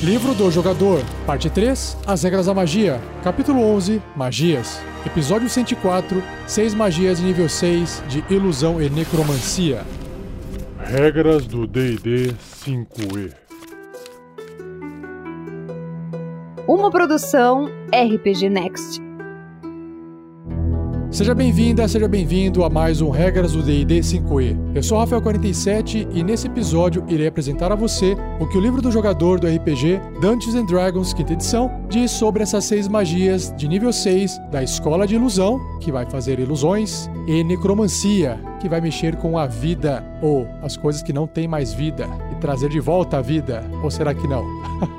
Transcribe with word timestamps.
Livro 0.00 0.32
do 0.32 0.48
Jogador, 0.48 1.02
Parte 1.26 1.50
3 1.50 1.96
As 2.06 2.22
Regras 2.22 2.46
da 2.46 2.54
Magia, 2.54 3.00
Capítulo 3.24 3.60
11 3.60 4.00
Magias, 4.14 4.80
Episódio 5.04 5.48
104 5.48 6.22
6 6.46 6.74
Magias 6.74 7.18
de 7.18 7.24
nível 7.24 7.48
6 7.48 8.04
de 8.08 8.24
Ilusão 8.32 8.80
e 8.80 8.88
Necromancia. 8.88 9.84
Regras 10.78 11.46
do 11.46 11.66
DD 11.66 12.32
5E. 12.64 13.32
Uma 16.68 16.90
produção 16.92 17.68
RPG 17.92 18.48
Next. 18.50 19.07
Seja 21.18 21.34
bem-vinda, 21.34 21.88
seja 21.88 22.06
bem-vindo 22.06 22.62
a 22.62 22.70
mais 22.70 23.00
um 23.00 23.10
Regras 23.10 23.50
do 23.50 23.60
D&D 23.60 23.98
5e. 23.98 24.56
Eu 24.72 24.82
sou 24.84 24.98
Rafael47 24.98 26.10
e 26.12 26.22
nesse 26.22 26.46
episódio 26.46 27.04
irei 27.08 27.26
apresentar 27.26 27.72
a 27.72 27.74
você 27.74 28.16
o 28.38 28.46
que 28.46 28.56
o 28.56 28.60
livro 28.60 28.80
do 28.80 28.92
jogador 28.92 29.40
do 29.40 29.48
RPG 29.48 30.00
Dungeons 30.20 30.54
and 30.54 30.66
Dragons, 30.66 31.12
quinta 31.12 31.32
edição, 31.32 31.84
diz 31.88 32.12
sobre 32.12 32.44
essas 32.44 32.66
seis 32.66 32.86
magias 32.86 33.52
de 33.56 33.66
nível 33.66 33.92
6 33.92 34.38
da 34.48 34.62
Escola 34.62 35.08
de 35.08 35.16
Ilusão, 35.16 35.58
que 35.80 35.90
vai 35.90 36.08
fazer 36.08 36.38
ilusões, 36.38 37.10
e 37.26 37.42
Necromancia, 37.42 38.38
que 38.60 38.68
vai 38.68 38.80
mexer 38.80 39.16
com 39.16 39.36
a 39.36 39.44
vida 39.48 40.04
ou 40.22 40.46
as 40.62 40.76
coisas 40.76 41.02
que 41.02 41.12
não 41.12 41.26
têm 41.26 41.48
mais 41.48 41.72
vida 41.72 42.08
e 42.30 42.36
trazer 42.36 42.68
de 42.68 42.78
volta 42.78 43.18
a 43.18 43.20
vida. 43.20 43.68
Ou 43.82 43.90
será 43.90 44.14
que 44.14 44.28
não? 44.28 44.44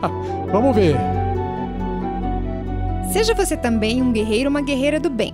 Vamos 0.52 0.76
ver! 0.76 0.98
Seja 3.14 3.34
você 3.34 3.56
também 3.56 4.02
um 4.02 4.12
guerreiro 4.12 4.50
ou 4.50 4.52
uma 4.52 4.62
guerreira 4.62 5.00
do 5.00 5.10
bem. 5.10 5.34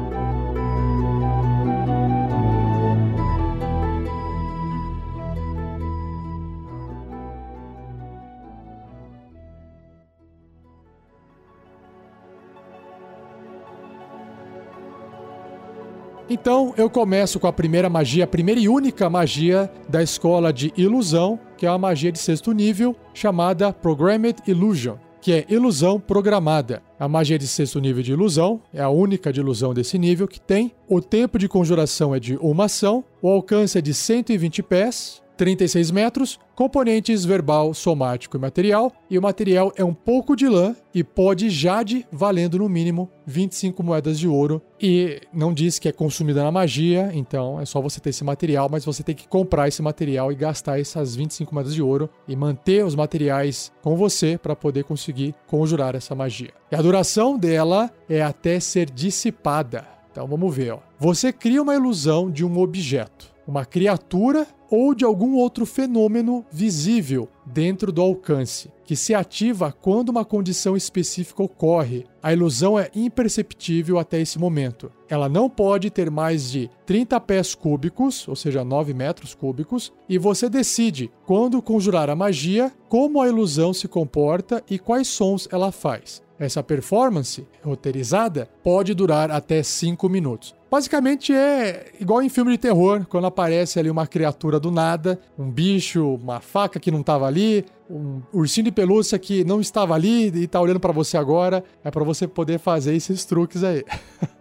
Então 16.41 16.73
eu 16.75 16.89
começo 16.89 17.39
com 17.39 17.45
a 17.45 17.53
primeira 17.53 17.87
magia, 17.87 18.23
a 18.23 18.27
primeira 18.27 18.59
e 18.59 18.67
única 18.67 19.07
magia 19.07 19.71
da 19.87 20.01
escola 20.01 20.51
de 20.51 20.73
ilusão, 20.75 21.39
que 21.55 21.67
é 21.67 21.69
uma 21.69 21.77
magia 21.77 22.11
de 22.11 22.17
sexto 22.17 22.51
nível 22.51 22.95
chamada 23.13 23.71
Programmed 23.71 24.37
Illusion, 24.47 24.95
que 25.21 25.31
é 25.31 25.45
ilusão 25.47 25.99
programada. 25.99 26.81
A 26.99 27.07
magia 27.07 27.37
de 27.37 27.45
sexto 27.45 27.79
nível 27.79 28.01
de 28.01 28.13
ilusão 28.13 28.59
é 28.73 28.81
a 28.81 28.89
única 28.89 29.31
de 29.31 29.39
ilusão 29.39 29.71
desse 29.71 29.99
nível 29.99 30.27
que 30.27 30.41
tem. 30.41 30.71
O 30.89 30.99
tempo 30.99 31.37
de 31.37 31.47
conjuração 31.47 32.15
é 32.15 32.19
de 32.19 32.35
uma 32.37 32.65
ação, 32.65 33.03
o 33.21 33.29
alcance 33.29 33.77
é 33.77 33.81
de 33.81 33.93
120 33.93 34.63
pés, 34.63 35.20
36 35.41 35.89
metros, 35.89 36.39
componentes 36.53 37.25
verbal, 37.25 37.73
somático 37.73 38.37
e 38.37 38.39
material, 38.39 38.93
e 39.09 39.17
o 39.17 39.21
material 39.23 39.73
é 39.75 39.83
um 39.83 39.91
pouco 39.91 40.35
de 40.35 40.47
lã 40.47 40.75
e 40.93 41.03
pó 41.03 41.33
de 41.33 41.49
jade, 41.49 42.05
valendo 42.11 42.59
no 42.59 42.69
mínimo 42.69 43.09
25 43.25 43.81
moedas 43.81 44.19
de 44.19 44.27
ouro. 44.27 44.61
E 44.79 45.19
não 45.33 45.51
diz 45.51 45.79
que 45.79 45.89
é 45.89 45.91
consumida 45.91 46.43
na 46.43 46.51
magia, 46.51 47.09
então 47.11 47.59
é 47.59 47.65
só 47.65 47.81
você 47.81 47.99
ter 47.99 48.11
esse 48.11 48.23
material, 48.23 48.69
mas 48.69 48.85
você 48.85 49.01
tem 49.01 49.15
que 49.15 49.27
comprar 49.27 49.67
esse 49.67 49.81
material 49.81 50.31
e 50.31 50.35
gastar 50.35 50.79
essas 50.79 51.15
25 51.15 51.51
moedas 51.55 51.73
de 51.73 51.81
ouro 51.81 52.07
e 52.27 52.35
manter 52.35 52.85
os 52.85 52.93
materiais 52.93 53.71
com 53.81 53.95
você 53.95 54.37
para 54.37 54.55
poder 54.55 54.83
conseguir 54.83 55.33
conjurar 55.47 55.95
essa 55.95 56.13
magia. 56.13 56.53
E 56.71 56.75
a 56.75 56.81
duração 56.83 57.35
dela 57.35 57.89
é 58.07 58.21
até 58.21 58.59
ser 58.59 58.91
dissipada. 58.91 59.87
Então 60.11 60.27
vamos 60.27 60.55
ver, 60.55 60.73
ó. 60.73 60.79
Você 60.99 61.33
cria 61.33 61.63
uma 61.63 61.73
ilusão 61.73 62.29
de 62.29 62.45
um 62.45 62.59
objeto, 62.59 63.30
uma 63.51 63.65
criatura 63.65 64.47
ou 64.69 64.95
de 64.95 65.03
algum 65.03 65.35
outro 65.35 65.65
fenômeno 65.65 66.45
visível 66.49 67.27
dentro 67.45 67.91
do 67.91 68.01
alcance, 68.01 68.71
que 68.85 68.95
se 68.95 69.13
ativa 69.13 69.75
quando 69.81 70.07
uma 70.07 70.23
condição 70.23 70.77
específica 70.77 71.43
ocorre. 71.43 72.05
A 72.23 72.31
ilusão 72.31 72.79
é 72.79 72.89
imperceptível 72.95 73.99
até 73.99 74.21
esse 74.21 74.39
momento. 74.39 74.89
Ela 75.09 75.27
não 75.27 75.49
pode 75.49 75.89
ter 75.89 76.09
mais 76.09 76.49
de 76.49 76.69
30 76.85 77.19
pés 77.19 77.53
cúbicos, 77.53 78.25
ou 78.25 78.37
seja, 78.37 78.63
9 78.63 78.93
metros 78.93 79.35
cúbicos, 79.35 79.91
e 80.07 80.17
você 80.17 80.49
decide 80.49 81.11
quando 81.25 81.61
conjurar 81.61 82.09
a 82.09 82.15
magia, 82.15 82.71
como 82.87 83.21
a 83.21 83.27
ilusão 83.27 83.73
se 83.73 83.89
comporta 83.89 84.63
e 84.69 84.79
quais 84.79 85.09
sons 85.09 85.49
ela 85.51 85.73
faz. 85.73 86.23
Essa 86.39 86.63
performance 86.63 87.45
roteirizada 87.61 88.49
pode 88.63 88.93
durar 88.93 89.29
até 89.29 89.61
5 89.61 90.07
minutos. 90.07 90.55
Basicamente 90.71 91.33
é 91.33 91.91
igual 91.99 92.21
em 92.21 92.29
filme 92.29 92.53
de 92.53 92.57
terror, 92.57 93.05
quando 93.09 93.27
aparece 93.27 93.77
ali 93.77 93.89
uma 93.89 94.07
criatura 94.07 94.57
do 94.57 94.71
nada, 94.71 95.19
um 95.37 95.51
bicho, 95.51 96.15
uma 96.15 96.39
faca 96.39 96.79
que 96.79 96.89
não 96.89 97.01
estava 97.01 97.27
ali, 97.27 97.65
um 97.89 98.21
ursinho 98.31 98.63
de 98.63 98.71
pelúcia 98.71 99.19
que 99.19 99.43
não 99.43 99.59
estava 99.59 99.93
ali 99.93 100.29
e 100.29 100.45
está 100.45 100.61
olhando 100.61 100.79
para 100.79 100.93
você 100.93 101.17
agora. 101.17 101.61
É 101.83 101.91
para 101.91 102.05
você 102.05 102.25
poder 102.25 102.57
fazer 102.57 102.95
esses 102.95 103.25
truques 103.25 103.65
aí. 103.65 103.83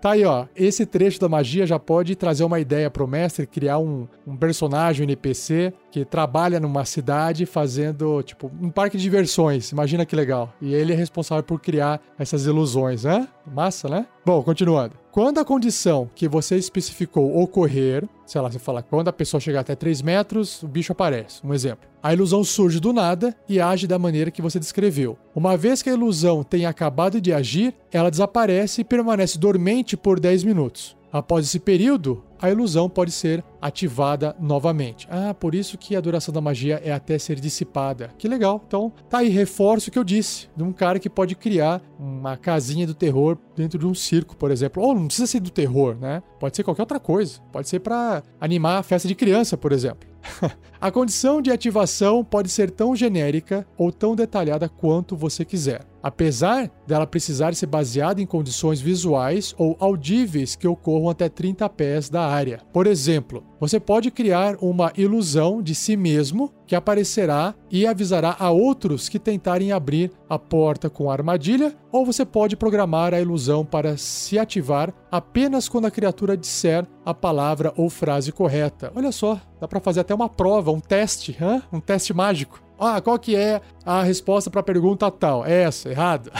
Tá 0.00 0.12
aí, 0.12 0.24
ó. 0.24 0.46
Esse 0.56 0.86
trecho 0.86 1.20
da 1.20 1.28
magia 1.28 1.66
já 1.66 1.78
pode 1.78 2.16
trazer 2.16 2.42
uma 2.42 2.58
ideia 2.58 2.90
pro 2.90 3.06
mestre 3.06 3.46
criar 3.46 3.78
um, 3.78 4.08
um 4.26 4.34
personagem, 4.34 5.02
um 5.02 5.04
NPC, 5.04 5.74
que 5.90 6.06
trabalha 6.06 6.58
numa 6.58 6.86
cidade 6.86 7.44
fazendo, 7.44 8.22
tipo, 8.22 8.50
um 8.62 8.70
parque 8.70 8.96
de 8.96 9.02
diversões. 9.02 9.70
Imagina 9.72 10.06
que 10.06 10.16
legal. 10.16 10.54
E 10.58 10.72
ele 10.72 10.94
é 10.94 10.96
responsável 10.96 11.44
por 11.44 11.60
criar 11.60 12.00
essas 12.18 12.46
ilusões, 12.46 13.04
né? 13.04 13.28
Massa, 13.50 13.88
né? 13.88 14.06
Bom, 14.24 14.42
continuando. 14.42 14.94
Quando 15.10 15.38
a 15.38 15.44
condição 15.44 16.08
que 16.14 16.28
você 16.28 16.56
especificou 16.56 17.42
ocorrer, 17.42 18.08
sei 18.24 18.40
lá, 18.40 18.50
você 18.50 18.58
fala, 18.58 18.82
quando 18.82 19.08
a 19.08 19.12
pessoa 19.12 19.40
chegar 19.40 19.60
até 19.60 19.74
3 19.74 20.02
metros, 20.02 20.62
o 20.62 20.68
bicho 20.68 20.92
aparece. 20.92 21.40
Um 21.44 21.52
exemplo. 21.52 21.88
A 22.02 22.12
ilusão 22.12 22.44
surge 22.44 22.78
do 22.78 22.92
nada 22.92 23.36
e 23.48 23.60
age 23.60 23.86
da 23.86 23.98
maneira 23.98 24.30
que 24.30 24.40
você 24.40 24.58
descreveu. 24.58 25.18
Uma 25.34 25.56
vez 25.56 25.82
que 25.82 25.90
a 25.90 25.94
ilusão 25.94 26.42
tenha 26.44 26.68
acabado 26.68 27.20
de 27.20 27.32
agir, 27.32 27.74
ela 27.90 28.10
desaparece 28.10 28.82
e 28.82 28.84
permanece 28.84 29.38
dormente 29.38 29.96
por 29.96 30.20
10 30.20 30.44
minutos. 30.44 30.96
Após 31.12 31.44
esse 31.44 31.58
período, 31.58 32.22
a 32.40 32.48
ilusão 32.48 32.88
pode 32.88 33.10
ser 33.10 33.44
ativada 33.60 34.34
novamente. 34.40 35.06
Ah, 35.10 35.34
por 35.34 35.54
isso 35.54 35.76
que 35.76 35.94
a 35.94 36.00
duração 36.00 36.32
da 36.32 36.40
magia 36.40 36.80
é 36.84 36.92
até 36.92 37.18
ser 37.18 37.38
dissipada. 37.38 38.10
Que 38.18 38.28
legal. 38.28 38.62
Então, 38.66 38.92
tá 39.08 39.18
aí 39.18 39.28
reforço 39.28 39.88
o 39.88 39.92
que 39.92 39.98
eu 39.98 40.04
disse, 40.04 40.48
de 40.56 40.62
um 40.62 40.72
cara 40.72 40.98
que 40.98 41.10
pode 41.10 41.34
criar 41.34 41.82
uma 41.98 42.36
casinha 42.36 42.86
do 42.86 42.94
terror 42.94 43.36
dentro 43.54 43.78
de 43.78 43.86
um 43.86 43.94
circo, 43.94 44.36
por 44.36 44.50
exemplo. 44.50 44.82
Ou 44.82 44.94
não 44.94 45.06
precisa 45.06 45.26
ser 45.26 45.40
do 45.40 45.50
terror, 45.50 45.96
né? 46.00 46.22
Pode 46.38 46.56
ser 46.56 46.62
qualquer 46.62 46.82
outra 46.82 47.00
coisa. 47.00 47.40
Pode 47.52 47.68
ser 47.68 47.80
para 47.80 48.22
animar 48.40 48.78
a 48.78 48.82
festa 48.82 49.06
de 49.06 49.14
criança, 49.14 49.56
por 49.56 49.72
exemplo. 49.72 50.08
a 50.80 50.90
condição 50.90 51.40
de 51.40 51.50
ativação 51.50 52.24
pode 52.24 52.48
ser 52.48 52.70
tão 52.70 52.94
genérica 52.94 53.66
ou 53.76 53.90
tão 53.90 54.14
detalhada 54.14 54.68
quanto 54.68 55.16
você 55.16 55.44
quiser, 55.44 55.86
apesar 56.02 56.70
dela 56.86 57.06
precisar 57.06 57.54
ser 57.54 57.66
baseada 57.66 58.20
em 58.20 58.26
condições 58.26 58.80
visuais 58.80 59.54
ou 59.58 59.76
audíveis 59.80 60.56
que 60.56 60.68
ocorram 60.68 61.08
até 61.08 61.28
30 61.28 61.68
pés 61.70 62.08
da 62.08 62.26
área. 62.26 62.60
Por 62.72 62.86
exemplo, 62.86 63.44
você 63.60 63.78
pode 63.78 64.10
criar 64.10 64.56
uma 64.58 64.90
ilusão 64.96 65.60
de 65.62 65.74
si 65.74 65.94
mesmo 65.94 66.50
que 66.66 66.74
aparecerá 66.74 67.54
e 67.70 67.86
avisará 67.86 68.34
a 68.38 68.50
outros 68.50 69.08
que 69.08 69.18
tentarem 69.18 69.70
abrir 69.70 70.10
a 70.28 70.38
porta 70.38 70.88
com 70.88 71.10
a 71.10 71.12
armadilha, 71.12 71.76
ou 71.92 72.06
você 72.06 72.24
pode 72.24 72.56
programar 72.56 73.12
a 73.12 73.20
ilusão 73.20 73.64
para 73.64 73.96
se 73.98 74.38
ativar 74.38 74.94
apenas 75.10 75.68
quando 75.68 75.86
a 75.86 75.90
criatura 75.90 76.36
disser 76.36 76.86
a 77.04 77.12
palavra 77.12 77.72
ou 77.76 77.90
frase 77.90 78.32
correta. 78.32 78.90
Olha 78.94 79.12
só, 79.12 79.38
dá 79.60 79.68
para 79.68 79.80
fazer 79.80 80.00
até 80.00 80.14
uma 80.14 80.28
prova, 80.28 80.70
um 80.70 80.80
teste, 80.80 81.36
hein? 81.40 81.62
um 81.70 81.80
teste 81.80 82.14
mágico. 82.14 82.62
Ah, 82.80 83.00
qual 83.00 83.18
que 83.18 83.36
é 83.36 83.60
a 83.84 84.02
resposta 84.02 84.50
para 84.50 84.60
a 84.60 84.64
pergunta 84.64 85.10
tal? 85.10 85.44
É 85.44 85.64
essa, 85.64 85.90
errado. 85.90 86.32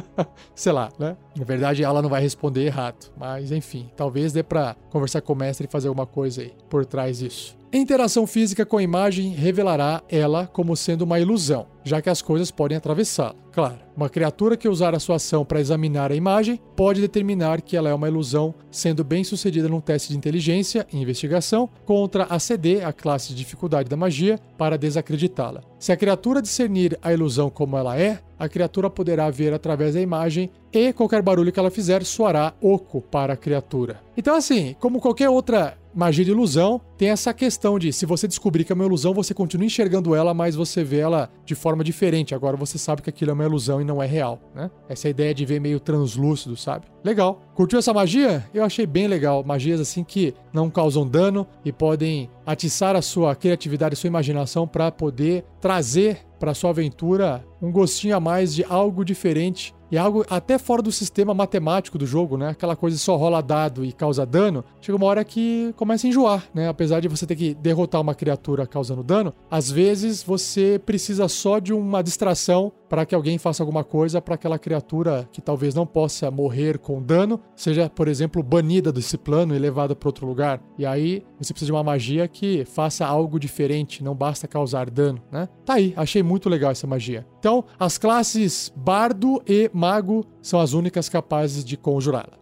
Sei 0.54 0.70
lá, 0.70 0.90
né? 0.98 1.16
Na 1.34 1.44
verdade, 1.44 1.82
ela 1.82 2.02
não 2.02 2.10
vai 2.10 2.20
responder 2.20 2.66
errado. 2.66 3.10
Mas, 3.16 3.50
enfim, 3.50 3.90
talvez 3.96 4.30
dê 4.32 4.42
para 4.42 4.76
conversar 4.90 5.22
com 5.22 5.32
o 5.32 5.36
mestre 5.36 5.66
e 5.66 5.70
fazer 5.70 5.88
alguma 5.88 6.06
coisa 6.06 6.42
aí 6.42 6.52
por 6.68 6.84
trás 6.84 7.18
disso. 7.18 7.56
Interação 7.72 8.26
física 8.26 8.64
com 8.66 8.76
a 8.76 8.82
imagem 8.82 9.30
revelará 9.30 10.02
ela 10.08 10.46
como 10.46 10.76
sendo 10.76 11.02
uma 11.02 11.18
ilusão, 11.18 11.66
já 11.86 12.02
que 12.02 12.10
as 12.10 12.20
coisas 12.20 12.50
podem 12.50 12.76
atravessá-la. 12.76 13.36
Claro, 13.52 13.78
uma 13.96 14.10
criatura 14.10 14.56
que 14.56 14.68
usar 14.68 14.92
a 14.94 14.98
sua 14.98 15.16
ação 15.16 15.44
para 15.44 15.60
examinar 15.60 16.10
a 16.10 16.16
imagem 16.16 16.60
pode 16.74 17.00
determinar 17.00 17.62
que 17.62 17.76
ela 17.76 17.88
é 17.88 17.94
uma 17.94 18.08
ilusão, 18.08 18.52
sendo 18.72 19.04
bem 19.04 19.22
sucedida 19.22 19.68
num 19.68 19.80
teste 19.80 20.08
de 20.08 20.18
inteligência 20.18 20.84
e 20.92 21.00
investigação 21.00 21.70
contra 21.84 22.24
a 22.24 22.40
CD, 22.40 22.82
a 22.82 22.92
classe 22.92 23.28
de 23.28 23.36
dificuldade 23.36 23.88
da 23.88 23.96
magia, 23.96 24.38
para 24.58 24.76
desacreditá-la. 24.76 25.62
Se 25.78 25.92
a 25.92 25.96
criatura 25.96 26.42
discernir 26.42 26.98
a 27.00 27.12
ilusão 27.12 27.48
como 27.48 27.78
ela 27.78 27.96
é, 27.96 28.18
a 28.38 28.48
criatura 28.48 28.90
poderá 28.90 29.30
ver 29.30 29.54
através 29.54 29.94
da 29.94 30.00
imagem 30.00 30.50
e 30.72 30.92
qualquer 30.92 31.22
barulho 31.22 31.52
que 31.52 31.58
ela 31.58 31.70
fizer 31.70 32.04
soará 32.04 32.52
oco 32.60 33.00
para 33.00 33.32
a 33.34 33.36
criatura. 33.36 34.00
Então, 34.16 34.34
assim, 34.34 34.74
como 34.80 35.00
qualquer 35.00 35.30
outra 35.30 35.78
magia 35.96 36.26
de 36.26 36.30
ilusão, 36.30 36.78
tem 36.98 37.08
essa 37.08 37.32
questão 37.32 37.78
de 37.78 37.90
se 37.90 38.04
você 38.04 38.28
descobrir 38.28 38.64
que 38.64 38.72
é 38.72 38.74
uma 38.74 38.84
ilusão, 38.84 39.14
você 39.14 39.32
continua 39.32 39.64
enxergando 39.64 40.14
ela, 40.14 40.34
mas 40.34 40.54
você 40.54 40.84
vê 40.84 40.98
ela 40.98 41.30
de 41.46 41.54
forma 41.54 41.75
diferente. 41.84 42.34
Agora 42.34 42.56
você 42.56 42.78
sabe 42.78 43.02
que 43.02 43.10
aquilo 43.10 43.30
é 43.30 43.34
uma 43.34 43.44
ilusão 43.44 43.80
e 43.80 43.84
não 43.84 44.02
é 44.02 44.06
real, 44.06 44.40
né? 44.54 44.70
Essa 44.88 45.08
ideia 45.08 45.34
de 45.34 45.44
ver 45.44 45.60
meio 45.60 45.80
translúcido, 45.80 46.56
sabe? 46.56 46.86
Legal. 47.04 47.40
Curtiu 47.54 47.78
essa 47.78 47.92
magia? 47.92 48.44
Eu 48.52 48.64
achei 48.64 48.86
bem 48.86 49.06
legal. 49.06 49.44
Magias 49.44 49.80
assim 49.80 50.02
que 50.02 50.34
não 50.52 50.70
causam 50.70 51.06
dano 51.06 51.46
e 51.64 51.72
podem 51.72 52.28
atiçar 52.44 52.96
a 52.96 53.02
sua 53.02 53.34
criatividade 53.34 53.94
e 53.94 53.96
sua 53.98 54.08
imaginação 54.08 54.66
para 54.66 54.90
poder 54.90 55.44
trazer 55.60 56.26
para 56.38 56.54
sua 56.54 56.70
aventura 56.70 57.44
um 57.60 57.72
gostinho 57.72 58.16
a 58.16 58.20
mais 58.20 58.54
de 58.54 58.64
algo 58.64 59.04
diferente 59.04 59.74
e 59.90 59.98
algo 59.98 60.24
até 60.28 60.58
fora 60.58 60.82
do 60.82 60.92
sistema 60.92 61.34
matemático 61.34 61.98
do 61.98 62.06
jogo, 62.06 62.36
né? 62.36 62.50
Aquela 62.50 62.76
coisa 62.76 62.96
só 62.98 63.16
rola 63.16 63.42
dado 63.42 63.84
e 63.84 63.92
causa 63.92 64.26
dano. 64.26 64.64
Chega 64.80 64.96
uma 64.96 65.06
hora 65.06 65.24
que 65.24 65.72
começa 65.76 66.06
a 66.06 66.08
enjoar, 66.08 66.44
né? 66.54 66.68
Apesar 66.68 67.00
de 67.00 67.08
você 67.08 67.26
ter 67.26 67.36
que 67.36 67.54
derrotar 67.54 68.00
uma 68.00 68.14
criatura 68.14 68.66
causando 68.66 69.02
dano, 69.02 69.32
às 69.50 69.70
vezes 69.70 70.22
você 70.22 70.80
precisa 70.84 71.28
só 71.28 71.58
de 71.58 71.72
uma 71.72 72.02
distração 72.02 72.72
para 72.88 73.04
que 73.04 73.14
alguém 73.14 73.38
faça 73.38 73.62
alguma 73.62 73.82
coisa 73.82 74.20
para 74.20 74.36
aquela 74.36 74.58
criatura 74.58 75.28
que 75.32 75.40
talvez 75.40 75.74
não 75.74 75.86
possa 75.86 76.30
morrer 76.30 76.78
com 76.78 77.02
dano, 77.02 77.40
seja, 77.54 77.90
por 77.90 78.08
exemplo, 78.08 78.42
banida 78.42 78.92
desse 78.92 79.18
plano 79.18 79.54
e 79.54 79.58
levada 79.58 79.94
para 79.94 80.08
outro 80.08 80.26
lugar. 80.26 80.60
E 80.78 80.86
aí 80.86 81.24
você 81.38 81.52
precisa 81.52 81.66
de 81.66 81.72
uma 81.72 81.82
magia 81.82 82.26
que 82.26 82.64
faça 82.64 83.06
algo 83.06 83.38
diferente, 83.38 84.02
não 84.02 84.14
basta 84.14 84.48
causar 84.48 84.90
dano, 84.90 85.22
né? 85.30 85.48
Tá 85.64 85.74
aí, 85.74 85.92
achei 85.96 86.22
muito 86.22 86.48
legal 86.48 86.70
essa 86.70 86.86
magia. 86.86 87.26
Então, 87.38 87.64
as 87.78 87.98
classes 87.98 88.72
Bardo 88.74 89.42
e 89.46 89.70
Mago 89.72 90.24
são 90.40 90.60
as 90.60 90.72
únicas 90.72 91.08
capazes 91.08 91.64
de 91.64 91.76
conjurá-la. 91.76 92.38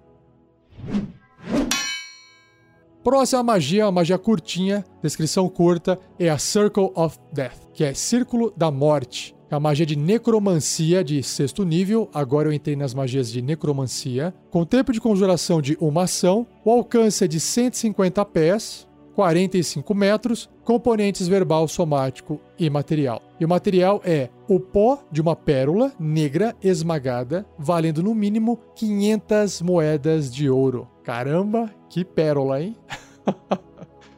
Próxima 3.03 3.43
magia, 3.43 3.85
uma 3.85 3.93
magia 3.93 4.17
curtinha, 4.17 4.83
descrição 5.03 5.47
curta, 5.47 5.99
é 6.19 6.31
a 6.31 6.39
Circle 6.39 6.91
of 6.95 7.19
Death, 7.33 7.69
que 7.75 7.85
é 7.85 7.93
Círculo 7.93 8.51
da 8.57 8.71
Morte. 8.71 9.37
A 9.51 9.61
magia 9.61 9.87
de 9.87 9.97
necromancia 9.97 11.05
de 11.05 11.23
sexto 11.23 11.65
nível, 11.65 12.09
agora 12.13 12.49
eu 12.49 12.53
entrei 12.53 12.75
nas 12.75 12.95
magias 12.95 13.31
de 13.31 13.43
necromancia, 13.43 14.35
com 14.51 14.65
tempo 14.65 14.93
de 14.93 15.01
conjuração 15.01 15.61
de 15.61 15.77
uma 15.81 16.05
ação, 16.05 16.47
o 16.65 16.71
alcance 16.71 17.25
é 17.25 17.29
de 17.29 17.39
150 17.39 18.25
pés, 18.25 18.89
45 19.15 19.95
metros, 19.95 20.51
componentes 20.65 21.29
verbal, 21.29 21.69
somático 21.69 22.41
e 22.59 22.69
material. 22.69 23.23
E 23.39 23.45
o 23.45 23.49
material 23.49 24.01
é 24.05 24.29
o 24.49 24.59
pó 24.59 24.99
de 25.13 25.21
uma 25.21 25.37
pérola 25.37 25.93
negra 26.01 26.57
esmagada, 26.63 27.47
valendo 27.59 28.03
no 28.03 28.15
mínimo 28.15 28.59
500 28.75 29.63
moedas 29.63 30.35
de 30.35 30.51
ouro. 30.51 30.89
Caramba, 31.05 31.71
que 31.89 32.05
pérola, 32.05 32.61
hein? 32.61 32.77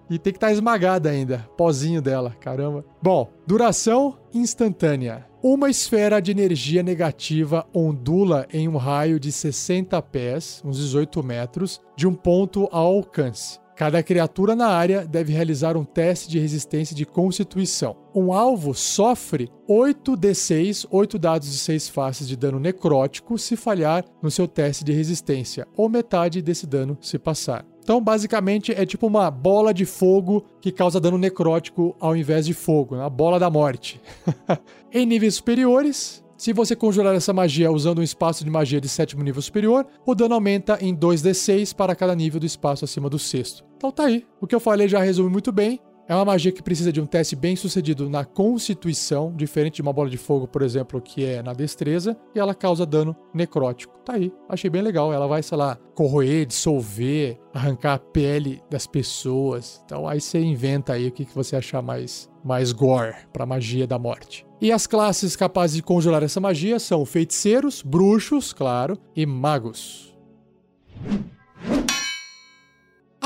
e 0.08 0.19
tem 0.19 0.32
que 0.32 0.37
estar 0.37 0.49
tá 0.49 0.53
esmagada 0.53 1.11
ainda, 1.11 1.49
pozinho 1.56 2.00
dela, 2.00 2.35
caramba. 2.41 2.85
Bom, 3.03 3.31
duração 3.47 4.17
instantânea. 4.32 5.26
Uma 5.43 5.70
esfera 5.70 6.20
de 6.20 6.31
energia 6.31 6.82
negativa 6.82 7.67
ondula 7.73 8.47
em 8.53 8.67
um 8.67 8.76
raio 8.76 9.20
de 9.20 9.31
60 9.31 10.00
pés, 10.03 10.62
uns 10.64 10.76
18 10.79 11.23
metros, 11.23 11.81
de 11.97 12.06
um 12.06 12.14
ponto 12.14 12.69
ao 12.73 12.97
alcance. 12.97 13.61
Cada 13.76 14.03
criatura 14.03 14.56
na 14.56 14.69
área 14.69 15.06
deve 15.06 15.35
realizar 15.35 15.76
um 15.76 15.85
teste 15.85 16.31
de 16.31 16.38
resistência 16.38 16.97
de 16.97 17.05
constituição. 17.05 17.94
Um 18.14 18.32
alvo 18.32 18.73
sofre 18.73 19.50
8d6, 19.69 20.87
8 20.91 21.19
dados 21.19 21.52
de 21.52 21.59
6 21.59 21.91
faces 21.91 22.26
de 22.26 22.37
dano 22.37 22.59
necrótico 22.59 23.37
se 23.37 23.55
falhar 23.55 24.02
no 24.23 24.31
seu 24.31 24.49
teste 24.49 24.82
de 24.82 24.93
resistência, 24.93 25.69
ou 25.76 25.91
metade 25.91 26.41
desse 26.41 26.67
dano 26.67 26.97
se 27.02 27.19
passar. 27.19 27.67
Então, 27.87 28.00
basicamente, 28.00 28.73
é 28.73 28.85
tipo 28.85 29.06
uma 29.06 29.31
bola 29.31 29.73
de 29.73 29.85
fogo 29.85 30.44
que 30.61 30.73
causa 30.73 30.99
dano 30.99 31.17
necrótico 31.17 31.94
ao 32.00 32.17
invés 32.17 32.44
de 32.44 32.53
fogo, 32.53 32.97
né? 32.97 33.05
a 33.05 33.09
bola 33.09 33.38
da 33.38 33.49
morte. 33.49 34.00
em 34.93 35.06
níveis 35.06 35.37
superiores, 35.37 36.21
se 36.37 36.53
você 36.53 36.75
conjurar 36.75 37.15
essa 37.15 37.33
magia 37.33 37.71
usando 37.71 38.00
um 38.00 38.03
espaço 38.03 38.43
de 38.43 38.50
magia 38.50 38.81
de 38.81 38.88
sétimo 38.88 39.23
nível 39.23 39.41
superior, 39.41 39.87
o 40.05 40.17
dano 40.17 40.35
aumenta 40.35 40.77
em 40.81 40.97
2d6 40.97 41.77
para 41.77 41.94
cada 41.94 42.12
nível 42.12 42.41
do 42.41 42.47
espaço 42.47 42.85
acima 42.85 43.09
do 43.09 43.21
sexto. 43.21 43.65
Então 43.77 43.93
tá 43.93 44.06
aí. 44.06 44.27
O 44.41 44.49
que 44.49 44.55
eu 44.56 44.59
falei 44.59 44.88
já 44.88 44.99
resume 44.99 45.31
muito 45.31 45.53
bem. 45.53 45.79
É 46.08 46.14
uma 46.14 46.25
magia 46.25 46.53
que 46.53 46.62
precisa 46.62 46.93
de 46.93 47.00
um 47.00 47.06
teste 47.06 47.35
bem 47.35 47.56
sucedido 47.56 48.08
na 48.08 48.25
constituição, 48.25 49.35
diferente 49.35 49.76
de 49.76 49.82
uma 49.82 49.93
bola 49.93 50.08
de 50.08 50.17
fogo, 50.17 50.47
por 50.47 50.62
exemplo, 50.62 51.00
que 51.00 51.25
é 51.25 51.43
na 51.43 51.53
destreza, 51.53 52.17
e 52.32 52.38
ela 52.38 52.55
causa 52.55 52.87
dano 52.87 53.17
necrótico. 53.35 53.99
Tá 54.05 54.12
aí, 54.12 54.32
achei 54.49 54.70
bem 54.70 54.82
legal. 54.82 55.12
Ela 55.12 55.26
vai, 55.26 55.43
sei 55.43 55.58
lá, 55.58 55.76
corroer, 55.97 56.47
dissolver, 56.47 57.41
arrancar 57.53 57.94
a 57.94 57.99
pele 57.99 58.62
das 58.70 58.87
pessoas. 58.87 59.82
Então 59.85 60.06
aí 60.06 60.20
você 60.20 60.38
inventa 60.38 60.93
aí 60.93 61.08
o 61.08 61.12
que 61.12 61.26
você 61.35 61.56
achar 61.56 61.82
mais, 61.82 62.31
mais 62.44 62.70
gore 62.70 63.17
pra 63.32 63.44
magia 63.44 63.85
da 63.85 63.99
morte. 63.99 64.47
E 64.61 64.70
as 64.70 64.87
classes 64.87 65.35
capazes 65.35 65.75
de 65.75 65.82
conjurar 65.82 66.23
essa 66.23 66.41
magia 66.41 66.79
são 66.79 67.05
feiticeiros, 67.05 67.82
bruxos, 67.82 68.52
claro, 68.52 68.97
e 69.14 69.26
magos. 69.26 70.17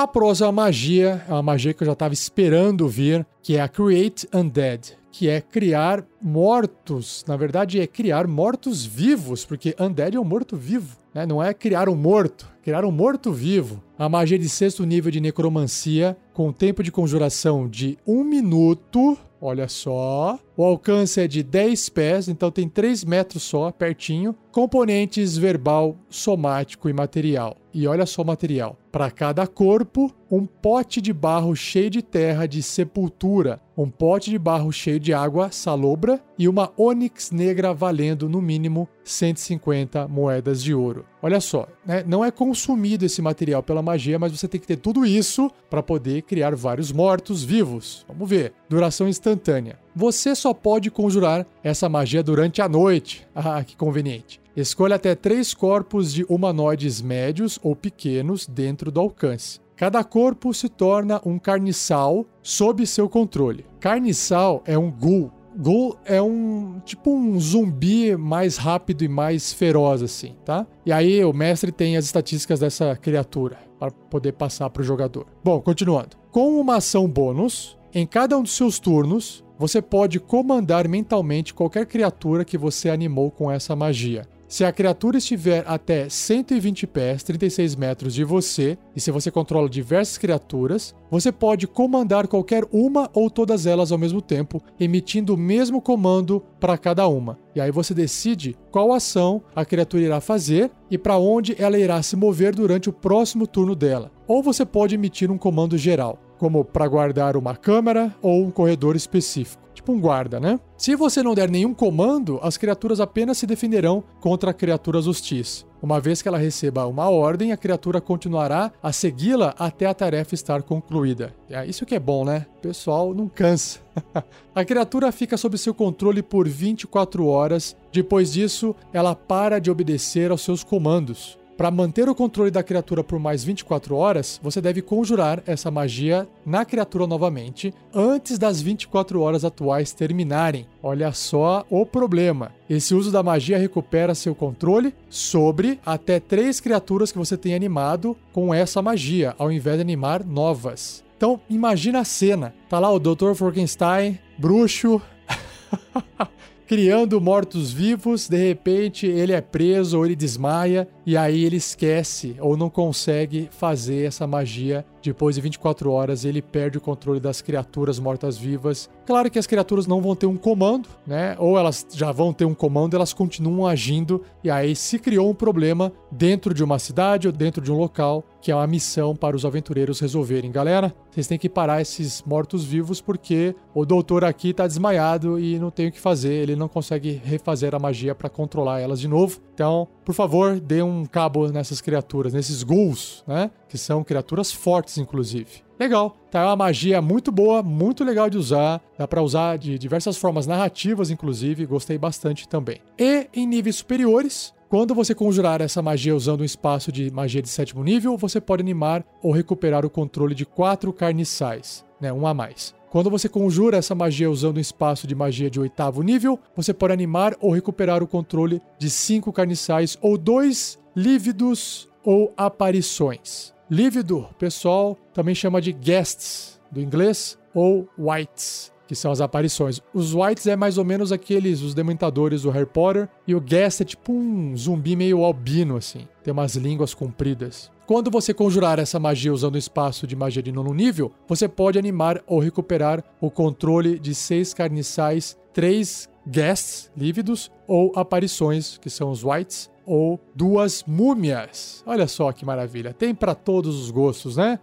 A 0.00 0.06
próxima 0.06 0.50
magia 0.50 1.23
é 1.29 1.31
uma 1.31 1.43
magia 1.43 1.75
que 1.75 1.82
eu 1.82 1.87
já 1.87 1.93
estava 1.93 2.14
esperando 2.14 2.88
vir, 2.88 3.26
que 3.43 3.58
é 3.58 3.61
a 3.61 3.69
Create 3.69 4.26
Undead, 4.32 4.97
que 5.12 5.29
é 5.29 5.43
criar 5.43 6.02
mortos. 6.23 7.23
Na 7.29 7.37
verdade, 7.37 7.79
é 7.79 7.87
criar 7.87 8.26
mortos 8.26 8.82
vivos, 8.87 9.44
porque 9.44 9.76
Undead 9.79 10.17
é 10.17 10.19
um 10.19 10.25
morto-vivo, 10.25 10.97
né? 11.12 11.26
não 11.26 11.43
é 11.43 11.52
criar 11.52 11.87
um 11.87 11.94
morto, 11.94 12.50
criar 12.62 12.82
um 12.82 12.91
morto-vivo. 12.91 13.82
A 13.99 14.08
magia 14.08 14.38
de 14.38 14.49
sexto 14.49 14.87
nível 14.87 15.12
de 15.12 15.20
necromancia, 15.20 16.17
com 16.41 16.53
tempo 16.53 16.83
de 16.83 16.91
conjuração 16.91 17.69
de 17.69 17.99
um 18.07 18.25
minuto. 18.25 19.19
Olha 19.43 19.69
só. 19.69 20.39
O 20.57 20.65
alcance 20.65 21.21
é 21.21 21.29
de 21.29 21.43
10 21.43 21.89
pés, 21.91 22.29
então 22.29 22.51
tem 22.51 22.67
3 22.67 23.05
metros 23.05 23.43
só, 23.43 23.71
pertinho. 23.71 24.35
Componentes 24.51 25.37
verbal, 25.37 25.97
somático 26.09 26.89
e 26.89 26.95
material. 26.95 27.57
E 27.73 27.87
olha 27.87 28.05
só 28.05 28.23
o 28.23 28.27
material. 28.27 28.77
Para 28.91 29.11
cada 29.11 29.47
corpo, 29.47 30.13
um 30.31 30.45
pote 30.45 31.01
de 31.01 31.13
barro 31.13 31.55
cheio 31.55 31.89
de 31.89 32.03
terra 32.03 32.47
de 32.47 32.63
sepultura, 32.63 33.61
um 33.77 33.89
pote 33.89 34.29
de 34.29 34.39
barro 34.39 34.73
cheio 34.73 34.99
de 34.99 35.15
água 35.15 35.53
salobra 35.53 36.21
e 36.37 36.49
uma 36.49 36.73
ônix 36.77 37.31
negra 37.31 37.73
valendo 37.73 38.29
no 38.29 38.43
mínimo 38.43 38.89
150 39.05 40.09
moedas 40.09 40.63
de 40.63 40.75
ouro. 40.75 41.05
Olha 41.23 41.41
só, 41.41 41.69
né? 41.87 42.03
não 42.05 42.25
é 42.25 42.33
consumido 42.33 43.05
esse 43.05 43.23
material 43.23 43.63
pela 43.63 43.83
magia, 43.83 44.19
mas 44.19 44.33
você 44.33 44.49
tem 44.49 44.61
que 44.61 44.67
ter 44.67 44.77
tudo 44.77 45.07
isso 45.07 45.51
para 45.71 45.83
poder 45.83 46.23
criar 46.31 46.55
vários 46.55 46.93
mortos 46.93 47.43
vivos. 47.43 48.05
Vamos 48.06 48.31
ver. 48.31 48.53
Duração 48.69 49.09
instantânea. 49.09 49.81
Você 49.97 50.32
só 50.37 50.55
pode 50.55 50.88
conjurar 50.88 51.44
essa 51.61 51.88
magia 51.88 52.23
durante 52.23 52.62
a 52.62 52.69
noite. 52.69 53.27
Ah, 53.43 53.65
que 53.65 53.75
conveniente. 53.75 54.38
Escolha 54.55 54.97
até 54.97 55.15
três 55.15 55.55
corpos 55.55 56.12
de 56.12 56.25
humanoides 56.29 57.00
médios 57.00 57.59
ou 57.62 57.75
pequenos 57.75 58.47
dentro 58.47 58.90
do 58.93 59.00
alcance. 59.00 59.59
Cada 59.75 60.05
corpo 60.05 60.52
se 60.52 60.69
torna 60.69 61.23
um 61.25 61.38
carniçal 61.38 62.26
sob 62.43 62.87
seu 62.87 63.09
controle. 63.09 63.64
Carniçal 63.81 64.62
é 64.66 64.76
um 64.76 64.90
ghoul. 64.90 65.33
Ghoul 65.57 65.97
é 66.04 66.21
um 66.21 66.80
tipo 66.85 67.11
um 67.11 67.38
zumbi 67.38 68.16
mais 68.16 68.57
rápido 68.57 69.04
e 69.04 69.09
mais 69.09 69.52
feroz 69.52 70.02
assim, 70.02 70.35
tá? 70.45 70.66
E 70.85 70.92
aí 70.92 71.25
o 71.25 71.33
mestre 71.33 71.73
tem 71.73 71.97
as 71.97 72.04
estatísticas 72.04 72.61
dessa 72.61 72.97
criatura 72.97 73.59
para 73.78 73.90
poder 73.90 74.33
passar 74.33 74.69
para 74.71 74.83
o 74.83 74.85
jogador. 74.85 75.26
Bom, 75.42 75.61
continuando. 75.61 76.16
Com 76.30 76.61
uma 76.61 76.76
ação 76.76 77.09
bônus, 77.09 77.78
em 77.92 78.07
cada 78.07 78.38
um 78.38 78.42
dos 78.42 78.52
seus 78.52 78.78
turnos, 78.78 79.45
você 79.59 79.83
pode 79.83 80.21
comandar 80.21 80.88
mentalmente 80.88 81.52
qualquer 81.52 81.87
criatura 81.87 82.45
que 82.45 82.57
você 82.57 82.88
animou 82.88 83.30
com 83.30 83.50
essa 83.50 83.75
magia. 83.75 84.26
Se 84.50 84.64
a 84.64 84.73
criatura 84.73 85.19
estiver 85.19 85.62
até 85.64 86.09
120 86.09 86.85
pés, 86.88 87.23
36 87.23 87.76
metros 87.76 88.12
de 88.12 88.25
você, 88.25 88.76
e 88.97 89.00
se 89.00 89.12
você 89.12 89.30
controla 89.30 89.69
diversas 89.69 90.19
criaturas, 90.19 90.92
você 91.09 91.30
pode 91.30 91.69
comandar 91.69 92.26
qualquer 92.26 92.64
uma 92.73 93.09
ou 93.14 93.30
todas 93.30 93.64
elas 93.64 93.92
ao 93.92 93.99
mesmo 93.99 94.21
tempo, 94.21 94.61
emitindo 94.80 95.35
o 95.35 95.38
mesmo 95.38 95.80
comando 95.80 96.42
para 96.59 96.76
cada 96.76 97.07
uma. 97.07 97.38
E 97.54 97.61
aí 97.61 97.71
você 97.71 97.95
decide 97.95 98.57
qual 98.73 98.92
ação 98.92 99.40
a 99.54 99.64
criatura 99.64 100.02
irá 100.02 100.21
fazer 100.21 100.69
e 100.90 100.99
para 100.99 101.16
onde 101.16 101.54
ela 101.57 101.78
irá 101.78 102.02
se 102.02 102.16
mover 102.16 102.52
durante 102.52 102.88
o 102.88 102.92
próximo 102.92 103.47
turno 103.47 103.76
dela. 103.76 104.11
Ou 104.26 104.42
você 104.42 104.66
pode 104.66 104.97
emitir 104.97 105.30
um 105.30 105.38
comando 105.38 105.78
geral, 105.78 106.19
como 106.38 106.64
para 106.64 106.88
guardar 106.88 107.37
uma 107.37 107.54
câmera 107.54 108.12
ou 108.21 108.42
um 108.42 108.50
corredor 108.50 108.97
específico 108.97 109.70
um 109.90 110.00
guarda, 110.00 110.40
né? 110.40 110.59
Se 110.76 110.94
você 110.97 111.23
não 111.23 111.35
der 111.35 111.50
nenhum 111.50 111.75
comando, 111.75 112.38
as 112.42 112.56
criaturas 112.56 113.00
apenas 113.00 113.38
se 113.38 113.47
defenderão 113.47 114.02
contra 114.20 114.52
criaturas 114.52 115.06
hostis. 115.06 115.66
Uma 115.82 115.99
vez 115.99 116.20
que 116.20 116.28
ela 116.28 116.37
receba 116.37 116.87
uma 116.87 117.09
ordem, 117.09 117.52
a 117.52 117.56
criatura 117.56 118.00
continuará 118.00 118.70
a 118.82 118.92
segui-la 118.92 119.54
até 119.59 119.87
a 119.87 119.94
tarefa 119.94 120.35
estar 120.35 120.62
concluída. 120.62 121.35
É 121.49 121.64
isso 121.64 121.87
que 121.87 121.94
é 121.94 121.99
bom, 121.99 122.25
né? 122.25 122.47
O 122.59 122.61
pessoal 122.61 123.14
não 123.14 123.28
cansa. 123.28 123.80
a 124.54 124.64
criatura 124.64 125.11
fica 125.11 125.38
sob 125.38 125.56
seu 125.56 125.73
controle 125.73 126.23
por 126.23 126.47
24 126.47 127.26
horas. 127.26 127.75
Depois 127.90 128.32
disso, 128.32 128.76
ela 128.92 129.14
para 129.14 129.59
de 129.59 129.70
obedecer 129.70 130.30
aos 130.30 130.42
seus 130.42 130.62
comandos. 130.62 131.39
Para 131.61 131.71
manter 131.71 132.09
o 132.09 132.14
controle 132.14 132.50
da 132.50 132.62
criatura 132.62 133.05
por 133.05 133.19
mais 133.19 133.45
24 133.45 133.95
horas, 133.95 134.40
você 134.43 134.62
deve 134.62 134.81
conjurar 134.81 135.43
essa 135.47 135.71
magia 135.71 136.26
na 136.47 136.64
criatura 136.64 137.07
novamente 137.07 137.75
antes 137.95 138.38
das 138.38 138.62
24 138.62 139.21
horas 139.21 139.45
atuais 139.45 139.93
terminarem. 139.93 140.67
Olha 140.83 141.12
só 141.12 141.67
o 141.69 141.85
problema. 141.85 142.50
Esse 142.67 142.95
uso 142.95 143.12
da 143.12 143.23
magia 143.23 143.59
recupera 143.59 144.14
seu 144.14 144.35
controle 144.35 144.95
sobre 145.11 145.79
até 145.85 146.19
três 146.19 146.61
criaturas 146.61 147.12
que 147.12 147.19
você 147.19 147.37
tem 147.37 147.55
animado 147.55 148.17
com 148.33 148.55
essa 148.55 148.81
magia, 148.81 149.35
ao 149.37 149.52
invés 149.52 149.76
de 149.76 149.83
animar 149.83 150.25
novas. 150.25 151.05
Então, 151.14 151.43
imagina 151.50 152.00
a 152.00 152.05
cena. 152.07 152.55
Tá 152.71 152.79
lá 152.79 152.90
o 152.90 152.99
Dr. 152.99 153.35
Frankenstein, 153.35 154.19
bruxo, 154.38 154.99
criando 156.71 157.21
mortos-vivos, 157.21 158.29
de 158.29 158.37
repente 158.37 159.05
ele 159.05 159.33
é 159.33 159.40
preso 159.40 159.99
ou 159.99 160.07
ele 160.07 160.14
desmaia 160.14 160.87
e 161.11 161.17
aí 161.17 161.45
ele 161.45 161.57
esquece 161.57 162.37
ou 162.38 162.57
não 162.57 162.71
consegue 162.71 163.49
fazer 163.50 164.07
essa 164.07 164.29
magia 164.29 164.87
depois 165.02 165.35
de 165.35 165.40
24 165.40 165.90
horas 165.90 166.25
ele 166.25 166.43
perde 166.43 166.79
o 166.79 166.81
controle 166.81 167.19
das 167.19 167.40
criaturas 167.40 167.99
mortas-vivas. 167.99 168.88
Claro 169.07 169.31
que 169.31 169.38
as 169.38 169.47
criaturas 169.47 169.87
não 169.87 170.00
vão 170.00 170.14
ter 170.14 170.26
um 170.26 170.37
comando, 170.37 170.88
né? 171.07 171.35
Ou 171.38 171.59
elas 171.59 171.87
já 171.93 172.12
vão 172.12 172.33
ter 172.33 172.45
um 172.45 172.55
comando, 172.55 172.95
elas 172.95 173.12
continuam 173.12 173.67
agindo 173.67 174.23
e 174.45 174.50
aí 174.50 174.76
se 174.76 174.99
criou 174.99 175.31
um 175.31 175.35
problema 175.35 175.93
dentro 176.11 176.55
de 176.55 176.62
uma 176.62 176.79
cidade 176.79 177.26
ou 177.26 177.33
dentro 177.33 177.62
de 177.62 177.73
um 177.73 177.76
local, 177.76 178.25
que 178.40 178.52
é 178.52 178.55
uma 178.55 178.67
missão 178.67 179.17
para 179.17 179.35
os 179.35 179.45
aventureiros 179.45 180.00
resolverem. 180.00 180.50
Galera, 180.50 180.95
vocês 181.11 181.26
têm 181.26 181.38
que 181.38 181.49
parar 181.49 181.81
esses 181.81 182.23
mortos-vivos 182.23 183.00
porque 183.00 183.55
o 183.75 183.85
doutor 183.85 184.25
aqui 184.25 184.52
tá 184.52 184.67
desmaiado 184.67 185.38
e 185.40 185.59
não 185.59 185.71
tem 185.71 185.88
o 185.88 185.93
que 185.93 186.00
fazer, 186.00 186.35
ele 186.35 186.57
não 186.57 186.69
consegue 186.69 187.21
refazer 187.25 187.75
a 187.75 187.79
magia 187.79 188.14
para 188.14 188.29
controlar 188.29 188.81
elas 188.81 189.00
de 189.00 189.09
novo. 189.09 189.40
Então, 189.55 189.88
por 190.05 190.14
favor, 190.14 190.59
dê 190.59 190.83
cabo 191.07 191.49
nessas 191.49 191.80
criaturas, 191.80 192.33
nesses 192.33 192.62
ghouls, 192.62 193.25
né? 193.26 193.50
Que 193.69 193.78
são 193.78 194.04
criaturas 194.04 194.52
fortes, 194.52 194.99
inclusive. 194.99 195.62
Legal, 195.78 196.16
tá? 196.30 196.40
É 196.40 196.45
uma 196.45 196.57
magia 196.57 197.00
muito 197.00 197.33
boa, 197.33 197.62
muito 197.62 198.04
legal 198.04 198.28
de 198.28 198.37
usar. 198.37 198.83
Dá 198.99 199.09
para 199.09 199.23
usar 199.23 199.57
de 199.57 199.78
diversas 199.78 200.16
formas 200.16 200.47
narrativas, 200.47 201.11
inclusive. 201.11 201.64
Gostei 201.64 201.97
bastante 201.97 202.47
também. 202.47 202.80
E 202.99 203.28
em 203.33 203.47
níveis 203.47 203.76
superiores, 203.76 204.52
quando 204.69 204.95
você 204.95 205.14
conjurar 205.14 205.61
essa 205.61 205.80
magia 205.80 206.14
usando 206.14 206.42
um 206.42 206.45
espaço 206.45 206.92
de 206.92 207.11
magia 207.11 207.40
de 207.40 207.49
sétimo 207.49 207.83
nível, 207.83 208.16
você 208.16 208.40
pode 208.40 208.62
animar 208.62 209.04
ou 209.23 209.33
recuperar 209.33 209.87
o 209.87 209.90
controle 209.90 210.35
de 210.35 210.45
quatro 210.45 210.92
carniçais, 210.92 211.85
né? 212.00 212.12
Um 212.12 212.26
a 212.26 212.35
mais. 212.35 212.75
Quando 212.90 213.09
você 213.09 213.28
conjura 213.28 213.76
essa 213.76 213.95
magia 213.95 214.28
usando 214.28 214.57
um 214.57 214.61
espaço 214.61 215.07
de 215.07 215.14
magia 215.14 215.49
de 215.49 215.61
oitavo 215.61 216.02
nível, 216.02 216.40
você 216.57 216.75
pode 216.75 216.92
animar 216.92 217.37
ou 217.40 217.52
recuperar 217.52 218.02
o 218.02 218.07
controle 218.07 218.61
de 218.78 218.90
cinco 218.90 219.33
carniçais 219.33 219.97
ou 220.02 220.19
dois 220.19 220.76
lívidos 220.94 221.88
ou 222.04 222.32
aparições. 222.37 223.52
Lívido, 223.70 224.28
pessoal, 224.38 224.99
também 225.14 225.35
chama 225.35 225.61
de 225.61 225.73
guests, 225.73 226.61
do 226.70 226.80
inglês, 226.80 227.38
ou 227.54 227.88
whites, 227.99 228.73
que 228.87 228.94
são 228.94 229.12
as 229.12 229.20
aparições. 229.20 229.80
Os 229.94 230.14
whites 230.14 230.47
é 230.47 230.56
mais 230.56 230.76
ou 230.76 230.85
menos 230.85 231.12
aqueles, 231.12 231.62
os 231.62 231.75
dementadores 231.75 232.42
do 232.42 232.50
Harry 232.50 232.66
Potter, 232.66 233.09
e 233.26 233.35
o 233.35 233.40
guest 233.40 233.80
é 233.80 233.85
tipo 233.85 234.12
um 234.12 234.56
zumbi 234.56 234.97
meio 234.97 235.25
albino, 235.25 235.76
assim. 235.76 236.09
Tem 236.25 236.32
umas 236.32 236.56
línguas 236.56 236.94
compridas. 236.94 237.70
Quando 237.87 238.11
você 238.11 238.32
conjurar 238.32 238.78
essa 238.78 238.99
magia 238.99 239.32
usando 239.32 239.56
o 239.56 239.59
espaço 239.59 240.06
de 240.06 240.16
magia 240.16 240.42
de 240.42 240.52
nono 240.52 240.73
nível, 240.73 241.12
você 241.28 241.49
pode 241.49 241.78
animar 241.78 242.23
ou 242.26 242.38
recuperar 242.40 243.04
o 243.20 243.30
controle 243.30 243.99
de 243.99 244.14
seis 244.14 244.54
carniçais, 244.54 245.37
três 245.52 246.09
guests 246.26 246.90
lívidos 246.97 247.50
ou 247.66 247.92
aparições, 247.97 248.78
que 248.78 248.90
são 248.90 249.11
os 249.11 249.25
whites, 249.25 249.70
ou 249.90 250.20
duas 250.32 250.85
múmias. 250.87 251.82
Olha 251.85 252.06
só 252.06 252.30
que 252.30 252.44
maravilha. 252.44 252.94
Tem 252.94 253.12
para 253.12 253.35
todos 253.35 253.75
os 253.80 253.90
gostos, 253.90 254.37
né? 254.37 254.61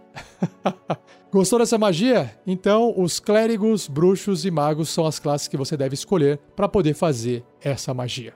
Gostou 1.30 1.58
dessa 1.58 1.76
magia? 1.76 2.34
Então, 2.46 2.94
os 2.96 3.20
clérigos, 3.20 3.86
bruxos 3.86 4.46
e 4.46 4.50
magos 4.50 4.88
são 4.88 5.04
as 5.04 5.18
classes 5.18 5.46
que 5.46 5.58
você 5.58 5.76
deve 5.76 5.92
escolher 5.92 6.38
para 6.56 6.66
poder 6.66 6.94
fazer 6.94 7.44
essa 7.60 7.92
magia. 7.92 8.32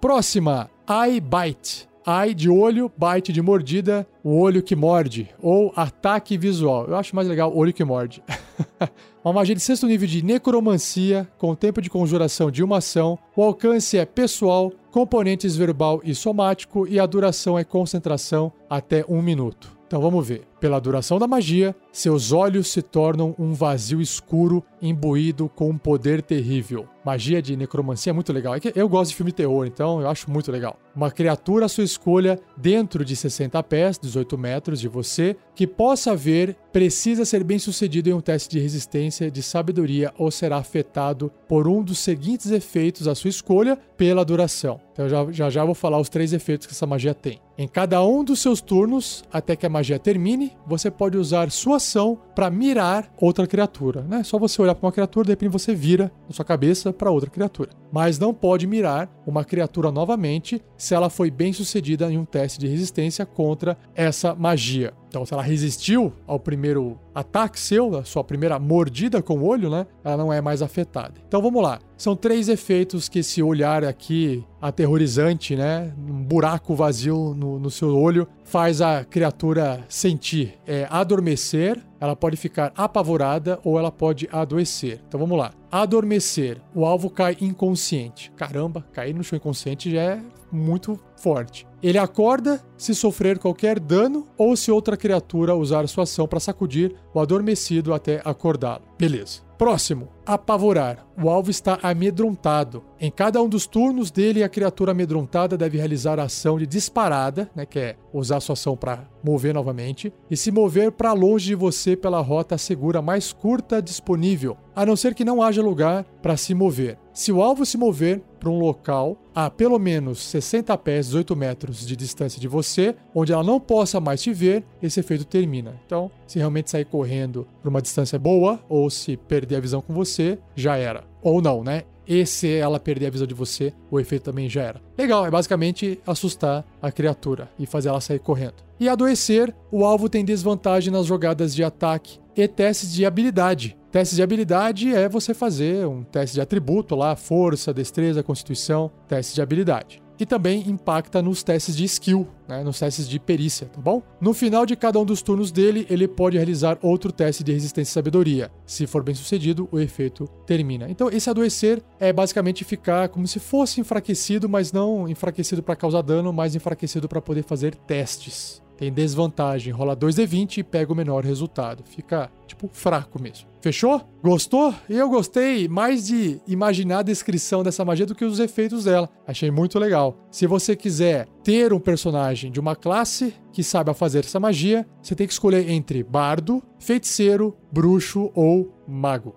Próxima, 0.00 0.68
Eye 0.88 1.20
Bite. 1.20 1.88
Eye 2.06 2.32
de 2.32 2.48
olho, 2.48 2.88
bite 2.96 3.32
de 3.32 3.42
mordida, 3.42 4.06
o 4.22 4.38
olho 4.38 4.62
que 4.62 4.76
morde, 4.76 5.28
ou 5.42 5.72
ataque 5.74 6.38
visual. 6.38 6.86
Eu 6.86 6.94
acho 6.94 7.16
mais 7.16 7.26
legal 7.26 7.52
olho 7.52 7.72
que 7.72 7.82
morde. 7.82 8.22
uma 9.24 9.34
magia 9.34 9.56
de 9.56 9.60
sexto 9.60 9.88
nível 9.88 10.06
de 10.06 10.22
necromancia, 10.22 11.28
com 11.36 11.52
tempo 11.56 11.82
de 11.82 11.90
conjuração 11.90 12.48
de 12.48 12.62
uma 12.62 12.78
ação, 12.78 13.18
o 13.34 13.42
alcance 13.42 13.98
é 13.98 14.06
pessoal, 14.06 14.72
componentes 14.92 15.56
verbal 15.56 16.00
e 16.04 16.14
somático, 16.14 16.86
e 16.86 17.00
a 17.00 17.06
duração 17.06 17.58
é 17.58 17.64
concentração 17.64 18.52
até 18.70 19.04
um 19.08 19.20
minuto. 19.20 19.76
Então 19.88 20.00
vamos 20.00 20.26
ver. 20.28 20.46
Pela 20.66 20.80
duração 20.80 21.16
da 21.16 21.28
magia, 21.28 21.76
seus 21.92 22.32
olhos 22.32 22.66
se 22.72 22.82
tornam 22.82 23.36
um 23.38 23.52
vazio 23.52 24.00
escuro 24.00 24.64
imbuído 24.82 25.48
com 25.48 25.70
um 25.70 25.78
poder 25.78 26.20
terrível. 26.20 26.88
Magia 27.04 27.40
de 27.40 27.56
necromancia 27.56 28.10
é 28.10 28.12
muito 28.12 28.32
legal. 28.32 28.52
É 28.52 28.58
que 28.58 28.72
eu 28.74 28.88
gosto 28.88 29.10
de 29.10 29.16
filme 29.16 29.30
terror, 29.30 29.64
então 29.64 30.00
eu 30.00 30.08
acho 30.08 30.28
muito 30.28 30.50
legal. 30.50 30.76
Uma 30.92 31.08
criatura 31.08 31.66
à 31.66 31.68
sua 31.68 31.84
escolha 31.84 32.36
dentro 32.56 33.04
de 33.04 33.14
60 33.14 33.62
pés, 33.62 33.96
18 33.96 34.36
metros 34.36 34.80
de 34.80 34.88
você, 34.88 35.36
que 35.54 35.68
possa 35.68 36.16
ver, 36.16 36.56
precisa 36.72 37.24
ser 37.24 37.44
bem 37.44 37.60
sucedido 37.60 38.08
em 38.08 38.12
um 38.12 38.20
teste 38.20 38.50
de 38.50 38.58
resistência 38.58 39.30
de 39.30 39.40
sabedoria 39.40 40.12
ou 40.18 40.32
será 40.32 40.56
afetado 40.56 41.30
por 41.46 41.68
um 41.68 41.80
dos 41.80 42.00
seguintes 42.00 42.50
efeitos 42.50 43.06
à 43.06 43.14
sua 43.14 43.30
escolha 43.30 43.78
pela 43.96 44.24
duração. 44.24 44.80
Então 44.92 45.08
já, 45.08 45.30
já 45.30 45.50
já 45.50 45.64
vou 45.64 45.74
falar 45.74 46.00
os 46.00 46.08
três 46.08 46.32
efeitos 46.32 46.66
que 46.66 46.72
essa 46.72 46.86
magia 46.86 47.14
tem. 47.14 47.38
Em 47.56 47.68
cada 47.68 48.02
um 48.02 48.24
dos 48.24 48.40
seus 48.40 48.60
turnos, 48.60 49.22
até 49.32 49.54
que 49.54 49.64
a 49.64 49.70
magia 49.70 49.98
termine, 49.98 50.55
você 50.66 50.90
pode 50.90 51.16
usar 51.16 51.50
sua 51.50 51.76
ação 51.76 52.18
para 52.34 52.50
mirar 52.50 53.12
outra 53.20 53.46
criatura. 53.46 54.02
Né? 54.02 54.22
Só 54.22 54.38
você 54.38 54.60
olhar 54.60 54.74
para 54.74 54.86
uma 54.86 54.92
criatura, 54.92 55.26
de 55.26 55.32
repente 55.32 55.50
você 55.50 55.74
vira 55.74 56.12
na 56.28 56.34
sua 56.34 56.44
cabeça 56.44 56.92
para 56.92 57.10
outra 57.10 57.30
criatura. 57.30 57.70
Mas 57.92 58.18
não 58.18 58.34
pode 58.34 58.66
mirar 58.66 59.10
uma 59.26 59.44
criatura 59.44 59.90
novamente 59.90 60.62
se 60.76 60.94
ela 60.94 61.08
foi 61.08 61.30
bem 61.30 61.52
sucedida 61.52 62.10
em 62.10 62.18
um 62.18 62.24
teste 62.24 62.58
de 62.58 62.66
resistência 62.66 63.24
contra 63.24 63.76
essa 63.94 64.34
magia. 64.34 64.92
Então, 65.08 65.24
se 65.24 65.32
ela 65.32 65.42
resistiu 65.42 66.12
ao 66.26 66.38
primeiro 66.38 66.98
ataque 67.14 67.58
seu, 67.58 67.96
a 67.96 68.04
sua 68.04 68.22
primeira 68.22 68.58
mordida 68.58 69.22
com 69.22 69.38
o 69.38 69.46
olho, 69.46 69.70
né? 69.70 69.86
Ela 70.04 70.16
não 70.18 70.32
é 70.32 70.40
mais 70.40 70.60
afetada. 70.60 71.14
Então 71.26 71.40
vamos 71.40 71.62
lá. 71.62 71.78
São 71.96 72.14
três 72.14 72.50
efeitos 72.50 73.08
que 73.08 73.20
esse 73.20 73.42
olhar 73.42 73.82
aqui 73.82 74.44
aterrorizante, 74.60 75.56
né? 75.56 75.94
Um 75.96 76.22
buraco 76.22 76.74
vazio 76.74 77.34
no, 77.34 77.58
no 77.58 77.70
seu 77.70 77.96
olho 77.96 78.28
faz 78.44 78.82
a 78.82 79.02
criatura 79.02 79.82
sentir. 79.88 80.58
É 80.66 80.86
adormecer, 80.90 81.80
ela 81.98 82.14
pode 82.14 82.36
ficar 82.36 82.70
apavorada 82.76 83.58
ou 83.64 83.78
ela 83.78 83.90
pode 83.90 84.28
adoecer. 84.30 85.00
Então 85.08 85.18
vamos 85.18 85.38
lá. 85.38 85.52
Adormecer. 85.72 86.60
O 86.74 86.84
alvo 86.84 87.08
cai 87.08 87.36
inconsciente. 87.40 88.30
Caramba, 88.36 88.84
cair 88.92 89.14
no 89.14 89.24
chão 89.24 89.38
inconsciente 89.38 89.90
já 89.90 90.02
é 90.02 90.20
muito 90.52 91.00
forte. 91.16 91.66
Ele 91.86 91.98
acorda 91.98 92.60
se 92.76 92.96
sofrer 92.96 93.38
qualquer 93.38 93.78
dano 93.78 94.26
ou 94.36 94.56
se 94.56 94.72
outra 94.72 94.96
criatura 94.96 95.54
usar 95.54 95.86
sua 95.86 96.02
ação 96.02 96.26
para 96.26 96.40
sacudir 96.40 96.92
o 97.14 97.20
adormecido 97.20 97.94
até 97.94 98.20
acordá-lo. 98.24 98.82
Beleza. 98.98 99.46
Próximo, 99.56 100.08
apavorar. 100.26 101.06
O 101.22 101.30
alvo 101.30 101.50
está 101.50 101.78
amedrontado. 101.82 102.84
Em 103.00 103.10
cada 103.10 103.40
um 103.40 103.48
dos 103.48 103.66
turnos 103.66 104.10
dele, 104.10 104.44
a 104.44 104.48
criatura 104.50 104.92
amedrontada 104.92 105.56
deve 105.56 105.78
realizar 105.78 106.20
a 106.20 106.24
ação 106.24 106.58
de 106.58 106.66
disparada, 106.66 107.50
né, 107.54 107.64
que 107.64 107.78
é 107.78 107.96
usar 108.12 108.40
sua 108.40 108.52
ação 108.52 108.76
para 108.76 109.08
mover 109.24 109.54
novamente, 109.54 110.12
e 110.30 110.36
se 110.36 110.50
mover 110.50 110.92
para 110.92 111.14
longe 111.14 111.46
de 111.46 111.54
você 111.54 111.96
pela 111.96 112.20
rota 112.20 112.58
segura 112.58 113.00
mais 113.00 113.32
curta 113.32 113.80
disponível, 113.80 114.58
a 114.74 114.84
não 114.84 114.94
ser 114.94 115.14
que 115.14 115.24
não 115.24 115.40
haja 115.40 115.62
lugar 115.62 116.04
para 116.20 116.36
se 116.36 116.52
mover. 116.52 116.98
Se 117.14 117.32
o 117.32 117.42
alvo 117.42 117.64
se 117.64 117.78
mover 117.78 118.20
para 118.38 118.50
um 118.50 118.58
local 118.58 119.16
a 119.34 119.48
pelo 119.48 119.78
menos 119.78 120.22
60 120.26 120.76
pés, 120.78 121.06
18 121.06 121.34
metros 121.34 121.75
de 121.84 121.96
distância 121.96 122.40
de 122.40 122.46
você, 122.46 122.94
onde 123.12 123.32
ela 123.32 123.42
não 123.42 123.58
possa 123.58 123.98
mais 123.98 124.22
te 124.22 124.32
ver, 124.32 124.64
esse 124.80 125.00
efeito 125.00 125.24
termina. 125.24 125.74
Então, 125.84 126.10
se 126.26 126.38
realmente 126.38 126.70
sair 126.70 126.84
correndo 126.84 127.46
por 127.60 127.68
uma 127.68 127.82
distância 127.82 128.18
boa 128.18 128.60
ou 128.68 128.88
se 128.88 129.16
perder 129.16 129.56
a 129.56 129.60
visão 129.60 129.80
com 129.82 129.92
você, 129.92 130.38
já 130.54 130.76
era. 130.76 131.04
Ou 131.22 131.42
não, 131.42 131.64
né? 131.64 131.82
E 132.06 132.24
se 132.24 132.54
ela 132.54 132.78
perder 132.78 133.06
a 133.06 133.10
visão 133.10 133.26
de 133.26 133.34
você, 133.34 133.72
o 133.90 133.98
efeito 133.98 134.22
também 134.22 134.48
já 134.48 134.62
era. 134.62 134.80
Legal, 134.96 135.26
é 135.26 135.30
basicamente 135.30 136.00
assustar 136.06 136.64
a 136.80 136.92
criatura 136.92 137.50
e 137.58 137.66
fazer 137.66 137.88
ela 137.88 138.00
sair 138.00 138.20
correndo. 138.20 138.54
E 138.78 138.88
adoecer, 138.88 139.52
o 139.72 139.84
alvo 139.84 140.08
tem 140.08 140.24
desvantagem 140.24 140.92
nas 140.92 141.06
jogadas 141.06 141.54
de 141.54 141.64
ataque 141.64 142.20
e 142.36 142.46
testes 142.46 142.92
de 142.92 143.04
habilidade. 143.04 143.76
Testes 143.90 144.16
de 144.16 144.22
habilidade 144.22 144.94
é 144.94 145.08
você 145.08 145.34
fazer 145.34 145.86
um 145.86 146.04
teste 146.04 146.34
de 146.34 146.40
atributo 146.40 146.94
lá, 146.94 147.16
força, 147.16 147.74
destreza, 147.74 148.22
constituição, 148.22 148.90
teste 149.08 149.34
de 149.34 149.42
habilidade 149.42 150.05
e 150.18 150.26
também 150.26 150.68
impacta 150.68 151.22
nos 151.22 151.42
testes 151.42 151.76
de 151.76 151.84
skill, 151.84 152.26
né, 152.48 152.62
nos 152.62 152.78
testes 152.78 153.08
de 153.08 153.18
perícia, 153.18 153.66
tá 153.66 153.80
bom? 153.80 154.02
No 154.20 154.32
final 154.32 154.64
de 154.64 154.76
cada 154.76 154.98
um 154.98 155.04
dos 155.04 155.22
turnos 155.22 155.50
dele, 155.50 155.86
ele 155.90 156.08
pode 156.08 156.36
realizar 156.36 156.78
outro 156.82 157.12
teste 157.12 157.42
de 157.42 157.52
resistência 157.52 157.90
e 157.90 157.94
sabedoria. 157.94 158.50
Se 158.64 158.86
for 158.86 159.02
bem 159.02 159.14
sucedido, 159.14 159.68
o 159.70 159.78
efeito 159.78 160.26
termina. 160.46 160.88
Então, 160.90 161.08
esse 161.10 161.28
adoecer 161.28 161.82
é 161.98 162.12
basicamente 162.12 162.64
ficar 162.64 163.08
como 163.08 163.26
se 163.26 163.38
fosse 163.38 163.80
enfraquecido, 163.80 164.48
mas 164.48 164.72
não 164.72 165.08
enfraquecido 165.08 165.62
para 165.62 165.76
causar 165.76 166.02
dano, 166.02 166.32
mas 166.32 166.54
enfraquecido 166.54 167.08
para 167.08 167.20
poder 167.20 167.42
fazer 167.42 167.74
testes 167.74 168.65
tem 168.76 168.92
desvantagem, 168.92 169.72
rola 169.72 169.96
2d20 169.96 170.58
e 170.58 170.62
pega 170.62 170.92
o 170.92 170.96
menor 170.96 171.24
resultado. 171.24 171.82
Fica, 171.84 172.30
tipo, 172.46 172.68
fraco 172.72 173.20
mesmo. 173.20 173.48
Fechou? 173.60 174.02
Gostou? 174.22 174.74
Eu 174.88 175.08
gostei 175.08 175.66
mais 175.66 176.06
de 176.06 176.40
imaginar 176.46 176.98
a 176.98 177.02
descrição 177.02 177.62
dessa 177.62 177.84
magia 177.84 178.06
do 178.06 178.14
que 178.14 178.24
os 178.24 178.38
efeitos 178.38 178.84
dela. 178.84 179.08
Achei 179.26 179.50
muito 179.50 179.78
legal. 179.78 180.16
Se 180.30 180.46
você 180.46 180.76
quiser 180.76 181.26
ter 181.42 181.72
um 181.72 181.80
personagem 181.80 182.52
de 182.52 182.60
uma 182.60 182.76
classe 182.76 183.34
que 183.52 183.62
saiba 183.62 183.94
fazer 183.94 184.20
essa 184.20 184.38
magia, 184.38 184.86
você 185.02 185.14
tem 185.14 185.26
que 185.26 185.32
escolher 185.32 185.68
entre 185.70 186.02
bardo, 186.02 186.62
feiticeiro, 186.78 187.56
bruxo 187.72 188.30
ou 188.34 188.72
mago. 188.86 189.34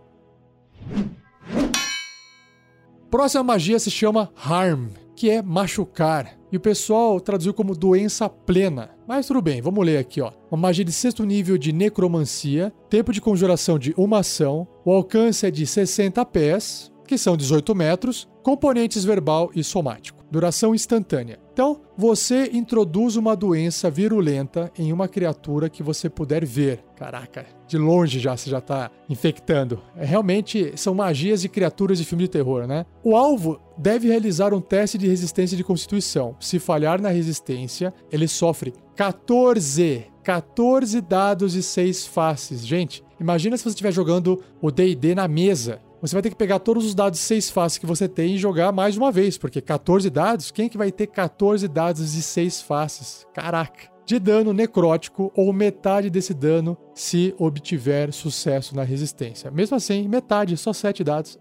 Próxima 3.09 3.43
magia 3.43 3.79
se 3.79 3.89
chama 3.89 4.31
Harm, 4.35 4.89
que 5.15 5.29
é 5.29 5.41
machucar. 5.41 6.38
E 6.51 6.57
o 6.57 6.59
pessoal 6.59 7.19
traduziu 7.19 7.53
como 7.53 7.75
doença 7.75 8.27
plena. 8.27 8.89
Mas 9.07 9.27
tudo 9.27 9.41
bem, 9.41 9.61
vamos 9.61 9.85
ler 9.85 9.97
aqui, 9.97 10.19
ó. 10.19 10.31
Uma 10.49 10.61
magia 10.61 10.83
de 10.83 10.91
sexto 10.91 11.23
nível 11.23 11.57
de 11.57 11.71
necromancia, 11.71 12.73
tempo 12.89 13.13
de 13.13 13.21
conjuração 13.21 13.77
de 13.77 13.93
uma 13.95 14.19
ação, 14.19 14.67
o 14.83 14.91
alcance 14.91 15.45
é 15.45 15.51
de 15.51 15.65
60 15.65 16.25
pés, 16.25 16.91
que 17.07 17.17
são 17.17 17.37
18 17.37 17.73
metros, 17.75 18.27
componentes 18.43 19.03
verbal 19.03 19.51
e 19.55 19.63
somático. 19.63 20.18
Duração 20.31 20.75
instantânea. 20.75 21.39
Então, 21.51 21.81
você 21.97 22.51
introduz 22.53 23.15
uma 23.15 23.35
doença 23.35 23.89
virulenta 23.89 24.71
em 24.77 24.93
uma 24.93 25.07
criatura 25.07 25.69
que 25.69 25.81
você 25.81 26.09
puder 26.09 26.45
ver. 26.45 26.83
Caraca, 26.95 27.45
de 27.67 27.77
longe 27.77 28.19
já 28.19 28.37
você 28.37 28.49
já 28.49 28.59
está 28.59 28.91
infectando. 29.09 29.81
É, 29.95 30.05
realmente 30.05 30.71
são 30.75 30.93
magias 30.93 31.41
de 31.41 31.49
criaturas 31.49 31.97
de 31.97 32.05
filme 32.05 32.25
de 32.25 32.29
terror, 32.29 32.67
né? 32.67 32.85
O 33.03 33.15
alvo 33.15 33.59
deve 33.77 34.07
realizar 34.07 34.53
um 34.53 34.61
teste 34.61 34.97
de 34.97 35.07
resistência 35.07 35.57
de 35.57 35.63
constituição. 35.63 36.35
Se 36.39 36.59
falhar 36.59 37.01
na 37.01 37.09
resistência, 37.09 37.93
ele 38.11 38.27
sofre 38.27 38.73
14, 38.95 40.05
14 40.23 41.01
dados 41.01 41.55
e 41.55 41.63
6 41.63 42.05
faces. 42.05 42.65
Gente, 42.65 43.03
imagina 43.19 43.57
se 43.57 43.63
você 43.63 43.69
estiver 43.69 43.91
jogando 43.91 44.43
o 44.61 44.69
D&D 44.69 45.15
na 45.15 45.27
mesa 45.27 45.81
você 46.01 46.15
vai 46.15 46.21
ter 46.21 46.29
que 46.29 46.35
pegar 46.35 46.59
todos 46.59 46.85
os 46.85 46.95
dados 46.95 47.19
seis 47.19 47.49
faces 47.49 47.77
que 47.77 47.85
você 47.85 48.07
tem 48.07 48.35
e 48.35 48.37
jogar 48.37 48.71
mais 48.71 48.95
uma 48.95 49.11
vez, 49.11 49.37
porque 49.37 49.61
14 49.61 50.09
dados, 50.09 50.51
quem 50.51 50.65
é 50.65 50.69
que 50.69 50.77
vai 50.77 50.91
ter 50.91 51.07
14 51.07 51.67
dados 51.67 52.13
de 52.13 52.21
seis 52.21 52.61
faces? 52.61 53.27
Caraca! 53.33 53.89
De 54.05 54.17
dano 54.17 54.53
necrótico 54.53 55.31
ou 55.35 55.53
metade 55.53 56.09
desse 56.09 56.33
dano 56.33 56.75
se 56.95 57.35
obtiver 57.37 58.11
sucesso 58.11 58.75
na 58.75 58.81
resistência. 58.81 59.51
Mesmo 59.51 59.77
assim, 59.77 60.07
metade, 60.07 60.57
só 60.57 60.73
sete 60.73 61.03
dados. 61.03 61.37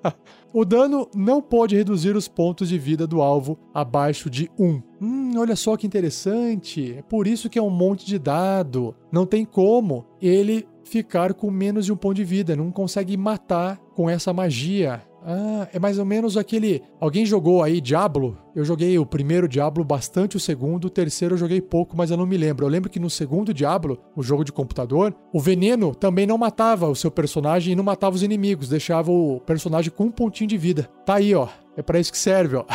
o 0.52 0.62
dano 0.62 1.08
não 1.14 1.40
pode 1.40 1.74
reduzir 1.74 2.14
os 2.14 2.28
pontos 2.28 2.68
de 2.68 2.76
vida 2.76 3.06
do 3.06 3.22
alvo 3.22 3.58
abaixo 3.72 4.28
de 4.28 4.50
1. 4.58 4.82
Hum, 5.00 5.32
olha 5.38 5.56
só 5.56 5.74
que 5.74 5.86
interessante. 5.86 6.96
É 6.98 7.02
por 7.02 7.26
isso 7.26 7.48
que 7.48 7.58
é 7.58 7.62
um 7.62 7.70
monte 7.70 8.04
de 8.04 8.18
dado. 8.18 8.94
Não 9.10 9.24
tem 9.24 9.42
como 9.42 10.04
ele 10.20 10.68
ficar 10.92 11.32
com 11.32 11.50
menos 11.50 11.86
de 11.86 11.92
um 11.92 11.96
ponto 11.96 12.14
de 12.14 12.22
vida, 12.22 12.54
não 12.54 12.70
consegue 12.70 13.16
matar 13.16 13.78
com 13.94 14.10
essa 14.10 14.30
magia. 14.30 15.02
Ah, 15.24 15.66
é 15.72 15.78
mais 15.78 15.98
ou 15.98 16.04
menos 16.04 16.36
aquele. 16.36 16.82
Alguém 17.00 17.24
jogou 17.24 17.62
aí 17.62 17.80
Diablo? 17.80 18.36
Eu 18.54 18.64
joguei 18.64 18.98
o 18.98 19.06
primeiro 19.06 19.48
Diablo 19.48 19.82
bastante, 19.82 20.36
o 20.36 20.40
segundo, 20.40 20.84
o 20.84 20.90
terceiro 20.90 21.34
eu 21.34 21.38
joguei 21.38 21.60
pouco, 21.60 21.96
mas 21.96 22.10
eu 22.10 22.18
não 22.18 22.26
me 22.26 22.36
lembro. 22.36 22.66
Eu 22.66 22.70
lembro 22.70 22.90
que 22.90 23.00
no 23.00 23.08
segundo 23.08 23.54
Diablo, 23.54 23.98
o 24.14 24.22
jogo 24.22 24.44
de 24.44 24.52
computador, 24.52 25.14
o 25.32 25.40
veneno 25.40 25.94
também 25.94 26.26
não 26.26 26.36
matava 26.36 26.86
o 26.88 26.94
seu 26.94 27.10
personagem 27.10 27.72
e 27.72 27.76
não 27.76 27.84
matava 27.84 28.14
os 28.14 28.22
inimigos, 28.22 28.68
deixava 28.68 29.10
o 29.10 29.40
personagem 29.40 29.90
com 29.90 30.04
um 30.04 30.10
pontinho 30.10 30.48
de 30.48 30.58
vida. 30.58 30.88
Tá 31.06 31.14
aí, 31.14 31.34
ó. 31.34 31.48
É 31.74 31.80
para 31.80 31.98
isso 31.98 32.12
que 32.12 32.18
serve, 32.18 32.56
ó. 32.56 32.66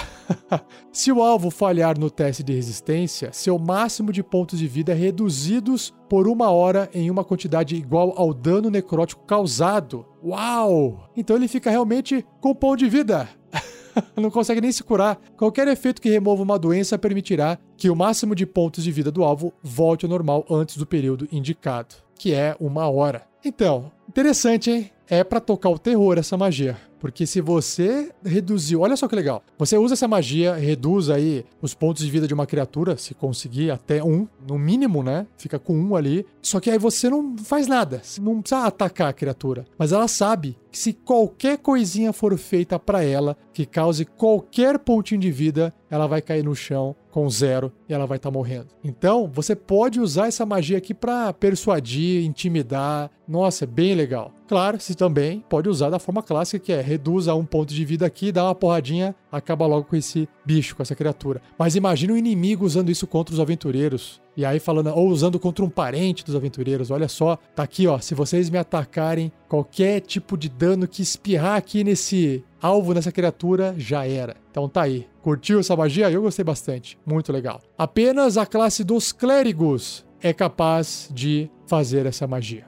Se 0.91 1.11
o 1.11 1.21
alvo 1.21 1.51
falhar 1.51 1.99
no 1.99 2.09
teste 2.09 2.41
de 2.41 2.53
resistência, 2.53 3.29
seu 3.31 3.59
máximo 3.59 4.11
de 4.11 4.23
pontos 4.23 4.57
de 4.57 4.67
vida 4.67 4.91
é 4.91 4.95
reduzidos 4.95 5.93
por 6.09 6.27
uma 6.27 6.49
hora 6.49 6.89
em 6.91 7.11
uma 7.11 7.23
quantidade 7.23 7.75
igual 7.75 8.15
ao 8.17 8.33
dano 8.33 8.71
necrótico 8.71 9.23
causado. 9.25 10.03
Uau! 10.23 11.11
Então 11.15 11.35
ele 11.35 11.47
fica 11.47 11.69
realmente 11.69 12.25
com 12.41 12.55
pão 12.55 12.75
de 12.75 12.89
vida. 12.89 13.29
Não 14.15 14.29
consegue 14.29 14.61
nem 14.61 14.71
se 14.71 14.83
curar. 14.83 15.19
Qualquer 15.35 15.67
efeito 15.67 16.01
que 16.01 16.09
remova 16.09 16.43
uma 16.43 16.59
doença 16.59 16.97
permitirá 16.97 17.57
que 17.75 17.89
o 17.89 17.95
máximo 17.95 18.35
de 18.35 18.45
pontos 18.45 18.83
de 18.83 18.91
vida 18.91 19.11
do 19.11 19.23
alvo 19.23 19.53
volte 19.61 20.05
ao 20.05 20.09
normal 20.09 20.45
antes 20.49 20.77
do 20.77 20.85
período 20.85 21.27
indicado, 21.31 21.95
que 22.15 22.33
é 22.33 22.55
uma 22.59 22.87
hora. 22.89 23.23
Então, 23.43 23.91
interessante, 24.07 24.69
hein? 24.69 24.91
É 25.09 25.23
para 25.23 25.39
tocar 25.39 25.69
o 25.69 25.79
terror 25.79 26.17
essa 26.17 26.37
magia. 26.37 26.77
Porque 26.99 27.25
se 27.25 27.41
você 27.41 28.11
reduziu, 28.23 28.81
olha 28.81 28.95
só 28.95 29.07
que 29.07 29.15
legal. 29.15 29.43
Você 29.57 29.77
usa 29.77 29.93
essa 29.93 30.07
magia, 30.07 30.55
reduz 30.55 31.09
aí 31.09 31.45
os 31.61 31.73
pontos 31.73 32.03
de 32.03 32.11
vida 32.11 32.27
de 32.27 32.33
uma 32.33 32.45
criatura, 32.45 32.97
se 32.97 33.13
conseguir 33.13 33.71
até 33.71 34.03
um, 34.03 34.27
no 34.47 34.57
mínimo, 34.57 35.03
né? 35.03 35.27
Fica 35.37 35.59
com 35.59 35.77
um 35.77 35.95
ali. 35.95 36.25
Só 36.41 36.59
que 36.59 36.69
aí 36.69 36.77
você 36.77 37.09
não 37.09 37.37
faz 37.37 37.67
nada. 37.67 38.01
Você 38.03 38.21
não 38.21 38.41
precisa 38.41 38.65
atacar 38.65 39.09
a 39.09 39.13
criatura. 39.13 39.65
Mas 39.77 39.91
ela 39.91 40.07
sabe 40.07 40.57
que 40.71 40.77
se 40.77 40.93
qualquer 40.93 41.57
coisinha 41.57 42.13
for 42.13 42.37
feita 42.37 42.79
para 42.79 43.03
ela 43.03 43.37
que 43.53 43.65
cause 43.65 44.05
qualquer 44.05 44.77
pontinho 44.79 45.19
de 45.19 45.31
vida, 45.31 45.73
ela 45.89 46.07
vai 46.07 46.21
cair 46.21 46.43
no 46.43 46.55
chão 46.55 46.95
com 47.09 47.27
zero 47.29 47.71
e 47.89 47.93
ela 47.93 48.05
vai 48.05 48.17
estar 48.17 48.29
tá 48.29 48.33
morrendo. 48.37 48.67
Então, 48.83 49.27
você 49.33 49.55
pode 49.55 49.99
usar 49.99 50.27
essa 50.27 50.45
magia 50.45 50.77
aqui 50.77 50.93
para 50.93 51.33
persuadir, 51.33 52.23
intimidar. 52.23 53.09
Nossa, 53.27 53.63
é 53.63 53.67
bem 53.67 53.95
legal. 53.95 54.31
Claro, 54.47 54.79
você 54.79 54.93
também 54.93 55.43
pode 55.49 55.67
usar 55.67 55.89
da 55.89 55.97
forma 55.97 56.21
clássica 56.21 56.63
que 56.63 56.71
é 56.71 56.79
reduz 56.87 57.27
a 57.27 57.35
um 57.35 57.45
ponto 57.45 57.73
de 57.73 57.85
vida 57.85 58.05
aqui, 58.05 58.31
dá 58.31 58.45
uma 58.45 58.55
porradinha, 58.55 59.15
acaba 59.31 59.67
logo 59.67 59.85
com 59.85 59.95
esse 59.95 60.27
bicho, 60.45 60.75
com 60.75 60.81
essa 60.81 60.95
criatura. 60.95 61.41
Mas 61.59 61.75
imagina 61.75 62.13
um 62.13 62.17
inimigo 62.17 62.65
usando 62.65 62.89
isso 62.89 63.05
contra 63.05 63.33
os 63.33 63.39
aventureiros. 63.39 64.21
E 64.35 64.45
aí 64.45 64.59
falando, 64.59 64.87
ou 64.95 65.07
usando 65.09 65.39
contra 65.39 65.65
um 65.65 65.69
parente 65.69 66.23
dos 66.23 66.35
aventureiros. 66.35 66.91
Olha 66.91 67.07
só, 67.07 67.37
tá 67.55 67.63
aqui, 67.63 67.87
ó. 67.87 67.99
Se 67.99 68.15
vocês 68.15 68.49
me 68.49 68.57
atacarem, 68.57 69.31
qualquer 69.47 69.99
tipo 70.01 70.37
de 70.37 70.47
dano 70.47 70.87
que 70.87 71.01
espirrar 71.01 71.57
aqui 71.57 71.83
nesse 71.83 72.43
alvo, 72.61 72.93
nessa 72.93 73.11
criatura, 73.11 73.75
já 73.77 74.05
era. 74.07 74.35
Então 74.49 74.69
tá 74.69 74.83
aí. 74.83 75.07
Curtiu 75.21 75.59
essa 75.59 75.75
magia? 75.75 76.09
Eu 76.09 76.21
gostei 76.21 76.45
bastante. 76.45 76.97
Muito 77.05 77.33
legal. 77.33 77.61
Apenas 77.77 78.37
a 78.37 78.45
classe 78.45 78.83
dos 78.83 79.11
clérigos 79.11 80.05
é 80.21 80.33
capaz 80.33 81.09
de 81.11 81.49
fazer 81.65 82.05
essa 82.05 82.27
magia. 82.27 82.65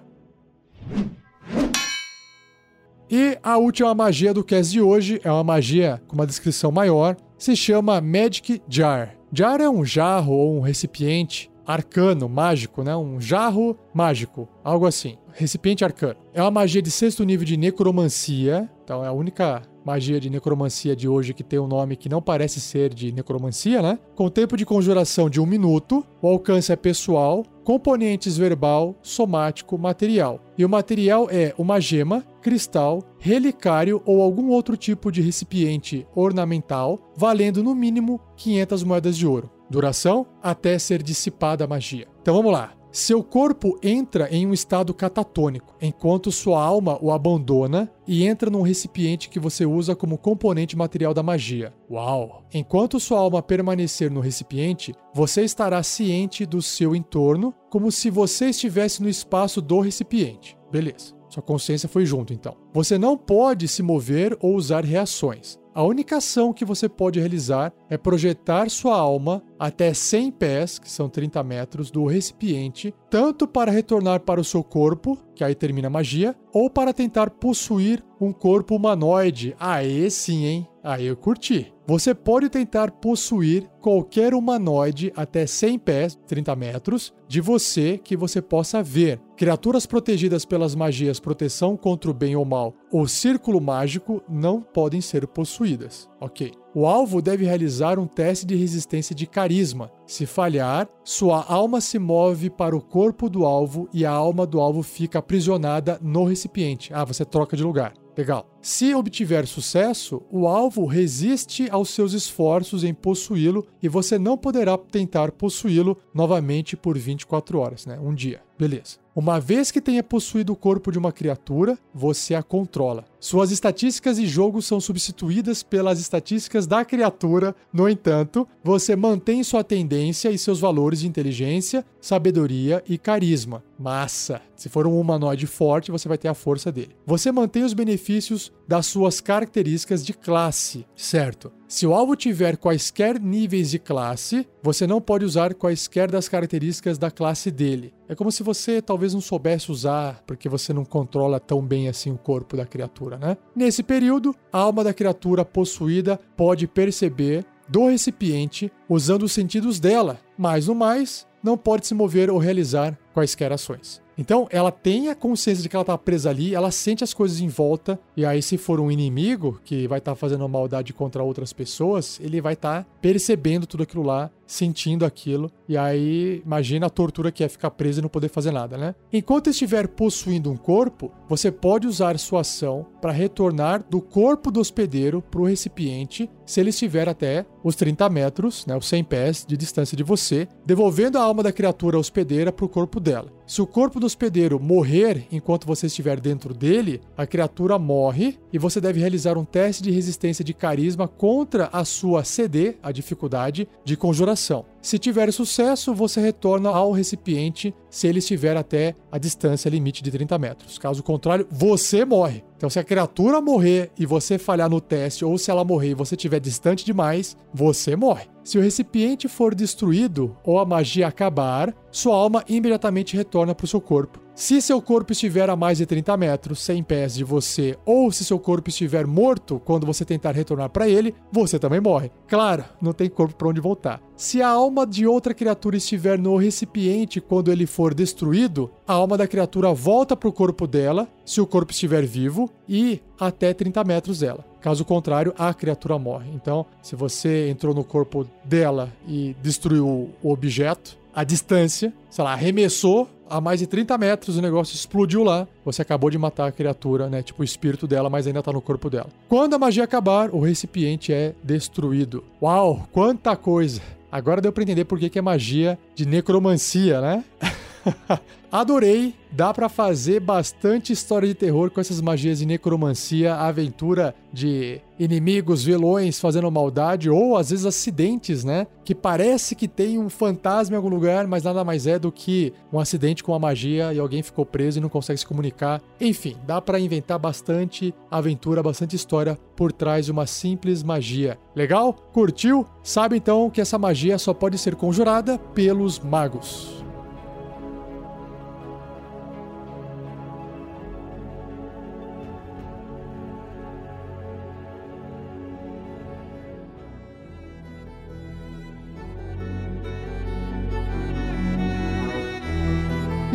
E 3.11 3.39
a 3.41 3.57
última 3.57 3.95
magia 3.95 4.31
do 4.31 4.43
cast 4.43 4.71
de 4.71 4.79
hoje 4.79 5.19
é 5.23 5.31
uma 5.31 5.43
magia 5.43 5.99
com 6.07 6.13
uma 6.13 6.27
descrição 6.27 6.71
maior, 6.71 7.17
se 7.39 7.55
chama 7.55 7.99
Magic 7.99 8.61
Jar. 8.69 9.15
Jar 9.33 9.59
é 9.59 9.67
um 9.67 9.83
jarro 9.83 10.33
ou 10.33 10.57
um 10.57 10.59
recipiente 10.59 11.49
arcano, 11.65 12.29
mágico, 12.29 12.83
né? 12.83 12.95
Um 12.95 13.19
jarro 13.19 13.75
mágico, 13.95 14.47
algo 14.63 14.85
assim. 14.85 15.17
Recipiente 15.33 15.83
arcano. 15.83 16.17
É 16.35 16.41
uma 16.43 16.51
magia 16.51 16.83
de 16.83 16.91
sexto 16.91 17.23
nível 17.23 17.47
de 17.47 17.57
necromancia, 17.57 18.69
então 18.83 19.03
é 19.03 19.07
a 19.07 19.11
única 19.11 19.63
magia 19.85 20.19
de 20.19 20.29
necromancia 20.29 20.95
de 20.95 21.07
hoje 21.07 21.33
que 21.33 21.43
tem 21.43 21.59
um 21.59 21.67
nome 21.67 21.95
que 21.95 22.09
não 22.09 22.21
parece 22.21 22.59
ser 22.59 22.93
de 22.93 23.11
necromancia, 23.11 23.81
né? 23.81 23.99
Com 24.15 24.29
tempo 24.29 24.57
de 24.57 24.65
conjuração 24.65 25.29
de 25.29 25.39
um 25.39 25.45
minuto, 25.45 26.05
o 26.21 26.27
alcance 26.27 26.71
é 26.71 26.75
pessoal, 26.75 27.45
componentes 27.63 28.37
verbal, 28.37 28.95
somático, 29.01 29.77
material. 29.77 30.41
E 30.57 30.65
o 30.65 30.69
material 30.69 31.27
é 31.29 31.53
uma 31.57 31.79
gema, 31.79 32.23
cristal, 32.41 33.03
relicário 33.19 34.01
ou 34.05 34.21
algum 34.21 34.49
outro 34.49 34.75
tipo 34.75 35.11
de 35.11 35.21
recipiente 35.21 36.07
ornamental, 36.15 36.99
valendo 37.15 37.63
no 37.63 37.75
mínimo 37.75 38.19
500 38.37 38.83
moedas 38.83 39.17
de 39.17 39.27
ouro. 39.27 39.49
Duração 39.69 40.25
até 40.41 40.79
ser 40.79 41.03
dissipada 41.03 41.65
a 41.65 41.67
magia. 41.67 42.07
Então 42.21 42.35
vamos 42.35 42.51
lá. 42.51 42.78
Seu 42.91 43.23
corpo 43.23 43.77
entra 43.83 44.27
em 44.31 44.47
um 44.47 44.53
estado 44.53 44.95
catatônico, 44.95 45.75
enquanto 45.79 46.31
sua 46.31 46.63
alma 46.63 46.97
o 46.99 47.11
abandona 47.11 47.91
e 48.07 48.25
entra 48.25 48.49
num 48.49 48.63
recipiente 48.63 49.29
que 49.29 49.39
você 49.39 49.63
usa 49.63 49.95
como 49.95 50.17
componente 50.17 50.75
material 50.75 51.13
da 51.13 51.21
magia. 51.21 51.71
Uau! 51.89 52.43
Enquanto 52.51 52.99
sua 52.99 53.19
alma 53.19 53.43
permanecer 53.43 54.09
no 54.09 54.19
recipiente, 54.19 54.95
você 55.13 55.43
estará 55.43 55.83
ciente 55.83 56.47
do 56.47 56.63
seu 56.63 56.95
entorno, 56.95 57.53
como 57.69 57.91
se 57.91 58.09
você 58.09 58.49
estivesse 58.49 59.03
no 59.03 59.09
espaço 59.09 59.61
do 59.61 59.79
recipiente. 59.79 60.57
Beleza. 60.71 61.13
Sua 61.29 61.43
consciência 61.43 61.87
foi 61.87 62.07
junto, 62.07 62.33
então. 62.33 62.57
Você 62.73 62.97
não 62.97 63.15
pode 63.15 63.67
se 63.67 63.83
mover 63.83 64.35
ou 64.41 64.55
usar 64.55 64.83
reações. 64.83 65.59
A 65.75 65.83
única 65.83 66.17
ação 66.17 66.51
que 66.51 66.65
você 66.65 66.89
pode 66.89 67.19
realizar 67.19 67.71
é 67.89 67.97
projetar 67.97 68.69
sua 68.69 68.97
alma 68.97 69.41
até 69.57 69.93
100 69.93 70.31
pés, 70.31 70.79
que 70.79 70.89
são 70.89 71.09
30 71.09 71.43
metros, 71.43 71.91
do 71.91 72.05
recipiente, 72.05 72.93
tanto 73.09 73.47
para 73.47 73.71
retornar 73.71 74.21
para 74.21 74.39
o 74.39 74.43
seu 74.43 74.63
corpo, 74.63 75.17
que 75.35 75.43
aí 75.43 75.55
termina 75.55 75.87
a 75.87 75.91
magia, 75.91 76.35
ou 76.53 76.69
para 76.69 76.93
tentar 76.93 77.29
possuir 77.31 78.03
um 78.21 78.31
corpo 78.31 78.75
humanoide. 78.75 79.55
Aê 79.59 80.09
sim, 80.09 80.45
hein? 80.45 80.67
Aí 80.83 81.07
eu 81.07 81.17
curti. 81.17 81.73
Você 81.85 82.13
pode 82.13 82.49
tentar 82.49 82.91
possuir 82.91 83.69
qualquer 83.81 84.33
humanoide 84.33 85.11
até 85.15 85.45
100 85.45 85.79
pés, 85.79 86.19
30 86.27 86.55
metros, 86.55 87.13
de 87.27 87.41
você 87.41 87.97
que 87.97 88.15
você 88.15 88.41
possa 88.41 88.81
ver. 88.83 89.19
Criaturas 89.35 89.85
protegidas 89.85 90.45
pelas 90.45 90.75
magias 90.75 91.19
proteção 91.19 91.75
contra 91.75 92.11
o 92.11 92.13
bem 92.13 92.35
ou 92.35 92.45
mal 92.45 92.73
ou 92.91 93.07
círculo 93.07 93.59
mágico 93.59 94.21
não 94.29 94.61
podem 94.61 95.01
ser 95.01 95.27
possuídas. 95.27 96.09
Ok. 96.19 96.51
O 96.73 96.85
alvo 96.85 97.19
deve 97.19 97.45
realizar 97.45 97.97
um 97.97 98.05
teste 98.05 98.45
de 98.45 98.55
resistência 98.55 99.15
de 99.15 99.25
carisma. 99.25 99.91
Se 100.05 100.27
falhar, 100.27 100.87
sua 101.03 101.43
alma 101.43 101.81
se 101.81 101.97
move 101.97 102.49
para 102.49 102.77
o 102.77 102.81
corpo 102.81 103.27
do 103.27 103.43
alvo 103.43 103.89
e 103.91 104.05
a 104.05 104.11
alma 104.11 104.45
do 104.45 104.59
alvo 104.59 104.83
fica 104.83 105.17
aprisionada 105.17 105.99
no 105.99 106.25
recipiente. 106.25 106.93
Ah, 106.93 107.03
você 107.03 107.25
troca 107.25 107.57
de 107.57 107.63
lugar. 107.63 107.93
Legal. 108.15 108.45
Se 108.61 108.93
obtiver 108.93 109.47
sucesso, 109.47 110.21
o 110.29 110.45
alvo 110.45 110.85
resiste 110.85 111.69
aos 111.71 111.89
seus 111.91 112.11
esforços 112.11 112.83
em 112.83 112.93
possuí-lo 112.93 113.65
e 113.81 113.87
você 113.87 114.19
não 114.19 114.37
poderá 114.37 114.77
tentar 114.77 115.31
possuí-lo 115.31 115.97
novamente 116.13 116.75
por 116.75 116.97
24 116.97 117.57
horas, 117.57 117.85
né? 117.85 117.97
Um 118.01 118.13
dia. 118.13 118.41
Beleza. 118.59 118.97
Uma 119.15 119.39
vez 119.39 119.71
que 119.71 119.81
tenha 119.81 120.03
possuído 120.03 120.53
o 120.53 120.55
corpo 120.55 120.91
de 120.91 120.97
uma 120.97 121.11
criatura, 121.11 121.77
você 121.93 122.35
a 122.35 122.43
controla. 122.43 123.05
Suas 123.19 123.51
estatísticas 123.51 124.17
de 124.17 124.27
jogo 124.27 124.61
são 124.61 124.79
substituídas 124.79 125.63
pelas 125.63 125.99
estatísticas 125.99 126.67
da 126.67 126.85
criatura, 126.85 127.55
no 127.71 127.89
entanto, 127.89 128.47
você 128.63 128.95
mantém 128.95 129.43
sua 129.43 129.63
tendência 129.63 130.29
e 130.29 130.37
seus 130.37 130.59
valores 130.59 131.01
de 131.01 131.07
inteligência, 131.07 131.85
sabedoria 131.99 132.83
e 132.87 132.97
carisma. 132.97 133.63
Massa! 133.77 134.41
Se 134.55 134.69
for 134.69 134.85
um 134.85 134.99
humanoide 134.99 135.47
forte, 135.47 135.91
você 135.91 136.07
vai 136.07 136.17
ter 136.17 136.27
a 136.27 136.33
força 136.33 136.71
dele. 136.71 136.95
Você 137.05 137.31
mantém 137.31 137.63
os 137.63 137.73
benefícios 137.73 138.48
das 138.67 138.85
suas 138.85 139.19
características 139.19 140.05
de 140.05 140.13
classe, 140.13 140.85
certo? 140.95 141.51
Se 141.67 141.87
o 141.87 141.93
alvo 141.93 142.15
tiver 142.15 142.55
quaisquer 142.55 143.19
níveis 143.19 143.71
de 143.71 143.79
classe, 143.79 144.47
você 144.61 144.85
não 144.85 145.01
pode 145.01 145.25
usar 145.25 145.55
quaisquer 145.55 146.11
das 146.11 146.29
características 146.29 146.97
da 146.97 147.09
classe 147.09 147.49
dele. 147.49 147.91
É 148.07 148.13
como 148.13 148.31
se 148.31 148.43
você 148.43 148.79
talvez 148.79 149.13
não 149.13 149.21
soubesse 149.21 149.71
usar, 149.71 150.23
porque 150.27 150.47
você 150.47 150.71
não 150.71 150.85
controla 150.85 151.39
tão 151.39 151.63
bem 151.63 151.87
assim 151.87 152.11
o 152.11 152.17
corpo 152.17 152.55
da 152.55 152.65
criatura, 152.65 153.17
né? 153.17 153.37
Nesse 153.55 153.81
período, 153.81 154.35
a 154.53 154.59
alma 154.59 154.83
da 154.83 154.93
criatura 154.93 155.43
possuída 155.43 156.19
pode 156.37 156.67
perceber 156.67 157.43
do 157.67 157.87
recipiente 157.87 158.71
usando 158.87 159.23
os 159.23 159.31
sentidos 159.31 159.79
dela, 159.79 160.19
mas 160.37 160.67
no 160.67 160.75
mais, 160.75 161.27
não 161.41 161.57
pode 161.57 161.87
se 161.87 161.93
mover 161.93 162.29
ou 162.29 162.37
realizar 162.37 162.97
quaisquer 163.13 163.51
ações. 163.51 164.01
Então, 164.19 164.49
ela 164.51 164.69
tem 164.69 165.07
a 165.07 165.15
consciência 165.15 165.63
de 165.63 165.69
que 165.69 165.75
ela 165.77 165.85
tá 165.85 165.97
presa 165.97 166.29
ali, 166.29 166.53
ela 166.53 166.71
sente 166.71 167.05
as 167.05 167.13
coisas 167.13 167.39
em 167.39 167.47
volta, 167.47 167.97
e 168.17 168.25
aí, 168.25 168.41
se 168.41 168.57
for 168.57 168.77
um 168.81 168.91
inimigo 168.91 169.61
que 169.63 169.87
vai 169.87 169.99
estar 169.99 170.11
tá 170.11 170.15
fazendo 170.15 170.47
maldade 170.49 170.91
contra 170.91 171.23
outras 171.23 171.53
pessoas, 171.53 172.19
ele 172.21 172.41
vai 172.41 172.51
estar 172.51 172.83
tá 172.83 172.89
percebendo 173.01 173.65
tudo 173.65 173.83
aquilo 173.83 174.03
lá, 174.03 174.29
sentindo 174.45 175.05
aquilo, 175.05 175.49
e 175.69 175.77
aí 175.77 176.41
imagina 176.43 176.87
a 176.87 176.89
tortura 176.89 177.31
que 177.31 177.45
é 177.45 177.47
ficar 177.47 177.69
preso 177.71 177.99
e 177.99 178.01
não 178.01 178.09
poder 178.09 178.29
fazer 178.29 178.51
nada, 178.51 178.77
né? 178.77 178.95
Enquanto 179.13 179.51
estiver 179.51 179.87
possuindo 179.87 180.51
um 180.51 180.57
corpo, 180.57 181.11
você 181.29 181.49
pode 181.51 181.87
usar 181.87 182.17
sua 182.17 182.41
ação 182.41 182.85
para 182.99 183.11
retornar 183.11 183.85
do 183.87 184.01
corpo 184.01 184.51
do 184.51 184.59
hospedeiro 184.59 185.21
para 185.21 185.39
o 185.39 185.45
recipiente 185.45 186.29
se 186.45 186.59
ele 186.59 186.71
estiver 186.71 187.07
até 187.07 187.45
os 187.63 187.75
30 187.75 188.09
metros, 188.09 188.65
né, 188.65 188.75
os 188.75 188.87
100 188.87 189.03
pés 189.03 189.45
de 189.47 189.55
distância 189.55 189.95
de 189.95 190.01
você, 190.01 190.47
devolvendo 190.65 191.19
a 191.19 191.21
alma 191.21 191.43
da 191.43 191.51
criatura 191.51 191.99
hospedeira 191.99 192.51
para 192.51 192.65
o 192.65 192.69
corpo 192.69 192.98
dela. 192.99 193.31
Se 193.49 193.63
o 193.63 193.67
corpo 193.67 193.99
do 193.99 194.05
hospedeiro 194.05 194.59
morrer 194.59 195.25
enquanto 195.31 195.65
você 195.65 195.87
estiver 195.87 196.19
dentro 196.19 196.53
dele, 196.53 197.01
a 197.17 197.25
criatura 197.25 197.79
morre 197.79 198.37
e 198.53 198.59
você 198.59 198.79
deve 198.79 198.99
realizar 198.99 199.39
um 199.39 199.43
teste 199.43 199.81
de 199.81 199.89
resistência 199.89 200.45
de 200.45 200.53
carisma 200.53 201.07
contra 201.07 201.67
a 201.73 201.83
sua 201.83 202.23
CD, 202.23 202.75
a 202.83 202.91
dificuldade 202.91 203.67
de 203.83 203.97
conjuração. 203.97 204.65
Se 204.81 204.99
tiver 204.99 205.33
sucesso, 205.33 205.95
você 205.95 206.21
retorna 206.21 206.69
ao 206.69 206.91
recipiente 206.91 207.73
se 207.89 208.07
ele 208.07 208.19
estiver 208.19 208.55
até 208.55 208.93
a 209.11 209.17
distância 209.17 209.67
limite 209.67 210.03
de 210.03 210.11
30 210.11 210.37
metros. 210.37 210.77
Caso 210.77 211.01
contrário, 211.01 211.47
você 211.49 212.05
morre. 212.05 212.43
Então, 212.55 212.69
se 212.69 212.77
a 212.77 212.83
criatura 212.83 213.41
morrer 213.41 213.89
e 213.97 214.05
você 214.05 214.37
falhar 214.37 214.69
no 214.69 214.79
teste, 214.79 215.25
ou 215.25 215.37
se 215.37 215.49
ela 215.49 215.63
morrer 215.63 215.89
e 215.89 215.95
você 215.95 216.15
estiver 216.15 216.39
distante 216.39 216.85
demais, 216.85 217.35
você 217.53 217.95
morre. 217.95 218.27
Se 218.49 218.57
o 218.57 218.61
recipiente 218.63 219.27
for 219.27 219.53
destruído 219.53 220.35
ou 220.43 220.57
a 220.57 220.65
magia 220.65 221.07
acabar, 221.07 221.71
sua 221.91 222.15
alma 222.15 222.43
imediatamente 222.49 223.15
retorna 223.15 223.53
para 223.53 223.65
o 223.65 223.67
seu 223.67 223.79
corpo. 223.79 224.19
Se 224.33 224.59
seu 224.59 224.81
corpo 224.81 225.11
estiver 225.11 225.47
a 225.51 225.55
mais 225.55 225.77
de 225.77 225.85
30 225.85 226.17
metros, 226.17 226.59
100 226.61 226.81
pés 226.81 227.13
de 227.13 227.23
você, 227.23 227.77
ou 227.85 228.11
se 228.11 228.25
seu 228.25 228.39
corpo 228.39 228.69
estiver 228.69 229.05
morto 229.05 229.61
quando 229.63 229.85
você 229.85 230.03
tentar 230.03 230.31
retornar 230.31 230.71
para 230.71 230.89
ele, 230.89 231.13
você 231.31 231.59
também 231.59 231.79
morre. 231.79 232.09
Claro, 232.27 232.65
não 232.81 232.91
tem 232.91 233.07
corpo 233.07 233.35
para 233.35 233.49
onde 233.49 233.61
voltar. 233.61 234.01
Se 234.15 234.41
a 234.41 234.47
alma 234.47 234.87
de 234.87 235.05
outra 235.05 235.35
criatura 235.35 235.77
estiver 235.77 236.17
no 236.17 236.35
recipiente 236.35 237.21
quando 237.21 237.51
ele 237.51 237.67
for 237.67 237.93
destruído, 237.93 238.71
a 238.87 238.93
alma 238.93 239.15
da 239.15 239.27
criatura 239.27 239.71
volta 239.75 240.15
para 240.15 240.27
o 240.27 240.33
corpo 240.33 240.65
dela, 240.65 241.07
se 241.23 241.39
o 241.39 241.45
corpo 241.45 241.71
estiver 241.71 242.03
vivo, 242.03 242.49
e 242.67 242.99
até 243.19 243.53
30 243.53 243.83
metros 243.83 244.21
dela. 244.21 244.48
Caso 244.61 244.83
contrário, 244.83 245.33
a 245.37 245.53
criatura 245.53 245.97
morre. 245.97 246.29
Então, 246.33 246.65
se 246.81 246.95
você 246.95 247.49
entrou 247.49 247.73
no 247.73 247.83
corpo 247.83 248.27
dela 248.43 248.91
e 249.07 249.35
destruiu 249.41 250.11
o 250.21 250.31
objeto, 250.31 250.97
a 251.13 251.23
distância, 251.23 251.93
sei 252.09 252.23
lá, 252.23 252.33
arremessou 252.33 253.09
a 253.29 253.39
mais 253.39 253.59
de 253.59 253.67
30 253.67 253.97
metros, 253.97 254.37
o 254.37 254.41
negócio 254.41 254.73
explodiu 254.73 255.23
lá. 255.23 255.47
Você 255.63 255.81
acabou 255.81 256.09
de 256.09 256.17
matar 256.17 256.47
a 256.47 256.51
criatura, 256.51 257.07
né? 257.09 257.21
Tipo 257.21 257.41
o 257.41 257.45
espírito 257.45 257.87
dela, 257.87 258.09
mas 258.09 258.25
ainda 258.25 258.41
tá 258.41 258.51
no 258.51 258.61
corpo 258.61 258.89
dela. 258.89 259.09
Quando 259.27 259.53
a 259.53 259.59
magia 259.59 259.83
acabar, 259.83 260.29
o 260.33 260.39
recipiente 260.39 261.13
é 261.13 261.33
destruído. 261.43 262.23
Uau, 262.41 262.87
quanta 262.91 263.35
coisa! 263.35 263.81
Agora 264.11 264.41
deu 264.41 264.51
pra 264.51 264.63
entender 264.63 264.85
por 264.85 264.97
que, 264.97 265.09
que 265.09 265.19
é 265.19 265.21
magia 265.21 265.77
de 265.93 266.05
necromancia, 266.05 266.99
né? 266.99 267.23
Adorei, 268.51 269.13
dá 269.31 269.53
para 269.53 269.69
fazer 269.69 270.19
bastante 270.19 270.91
história 270.91 271.27
de 271.27 271.35
terror 271.35 271.69
com 271.69 271.79
essas 271.79 272.01
magias 272.01 272.39
de 272.39 272.47
necromancia, 272.47 273.35
aventura 273.35 274.15
de 274.33 274.81
inimigos, 274.97 275.63
vilões 275.63 276.19
fazendo 276.19 276.49
maldade 276.49 277.11
ou 277.11 277.37
às 277.37 277.51
vezes 277.51 277.65
acidentes, 277.65 278.43
né? 278.43 278.65
Que 278.83 278.95
parece 278.95 279.55
que 279.55 279.67
tem 279.67 279.99
um 279.99 280.09
fantasma 280.09 280.75
em 280.75 280.77
algum 280.77 280.89
lugar, 280.89 281.27
mas 281.27 281.43
nada 281.43 281.63
mais 281.63 281.85
é 281.85 281.99
do 281.99 282.11
que 282.11 282.51
um 282.73 282.79
acidente 282.79 283.23
com 283.23 283.35
a 283.35 283.39
magia 283.39 283.93
e 283.93 283.99
alguém 283.99 284.23
ficou 284.23 284.45
preso 284.45 284.79
e 284.79 284.81
não 284.81 284.89
consegue 284.89 285.19
se 285.19 285.27
comunicar. 285.27 285.79
Enfim, 286.01 286.35
dá 286.47 286.59
para 286.59 286.79
inventar 286.79 287.19
bastante 287.19 287.93
aventura, 288.09 288.63
bastante 288.63 288.95
história 288.95 289.37
por 289.55 289.71
trás 289.71 290.05
de 290.05 290.11
uma 290.11 290.25
simples 290.25 290.81
magia. 290.81 291.37
Legal? 291.55 291.93
Curtiu? 291.93 292.65
Sabe 292.81 293.17
então 293.17 293.47
que 293.49 293.61
essa 293.61 293.77
magia 293.77 294.17
só 294.17 294.33
pode 294.33 294.57
ser 294.57 294.75
conjurada 294.75 295.37
pelos 295.37 295.99
magos. 295.99 296.78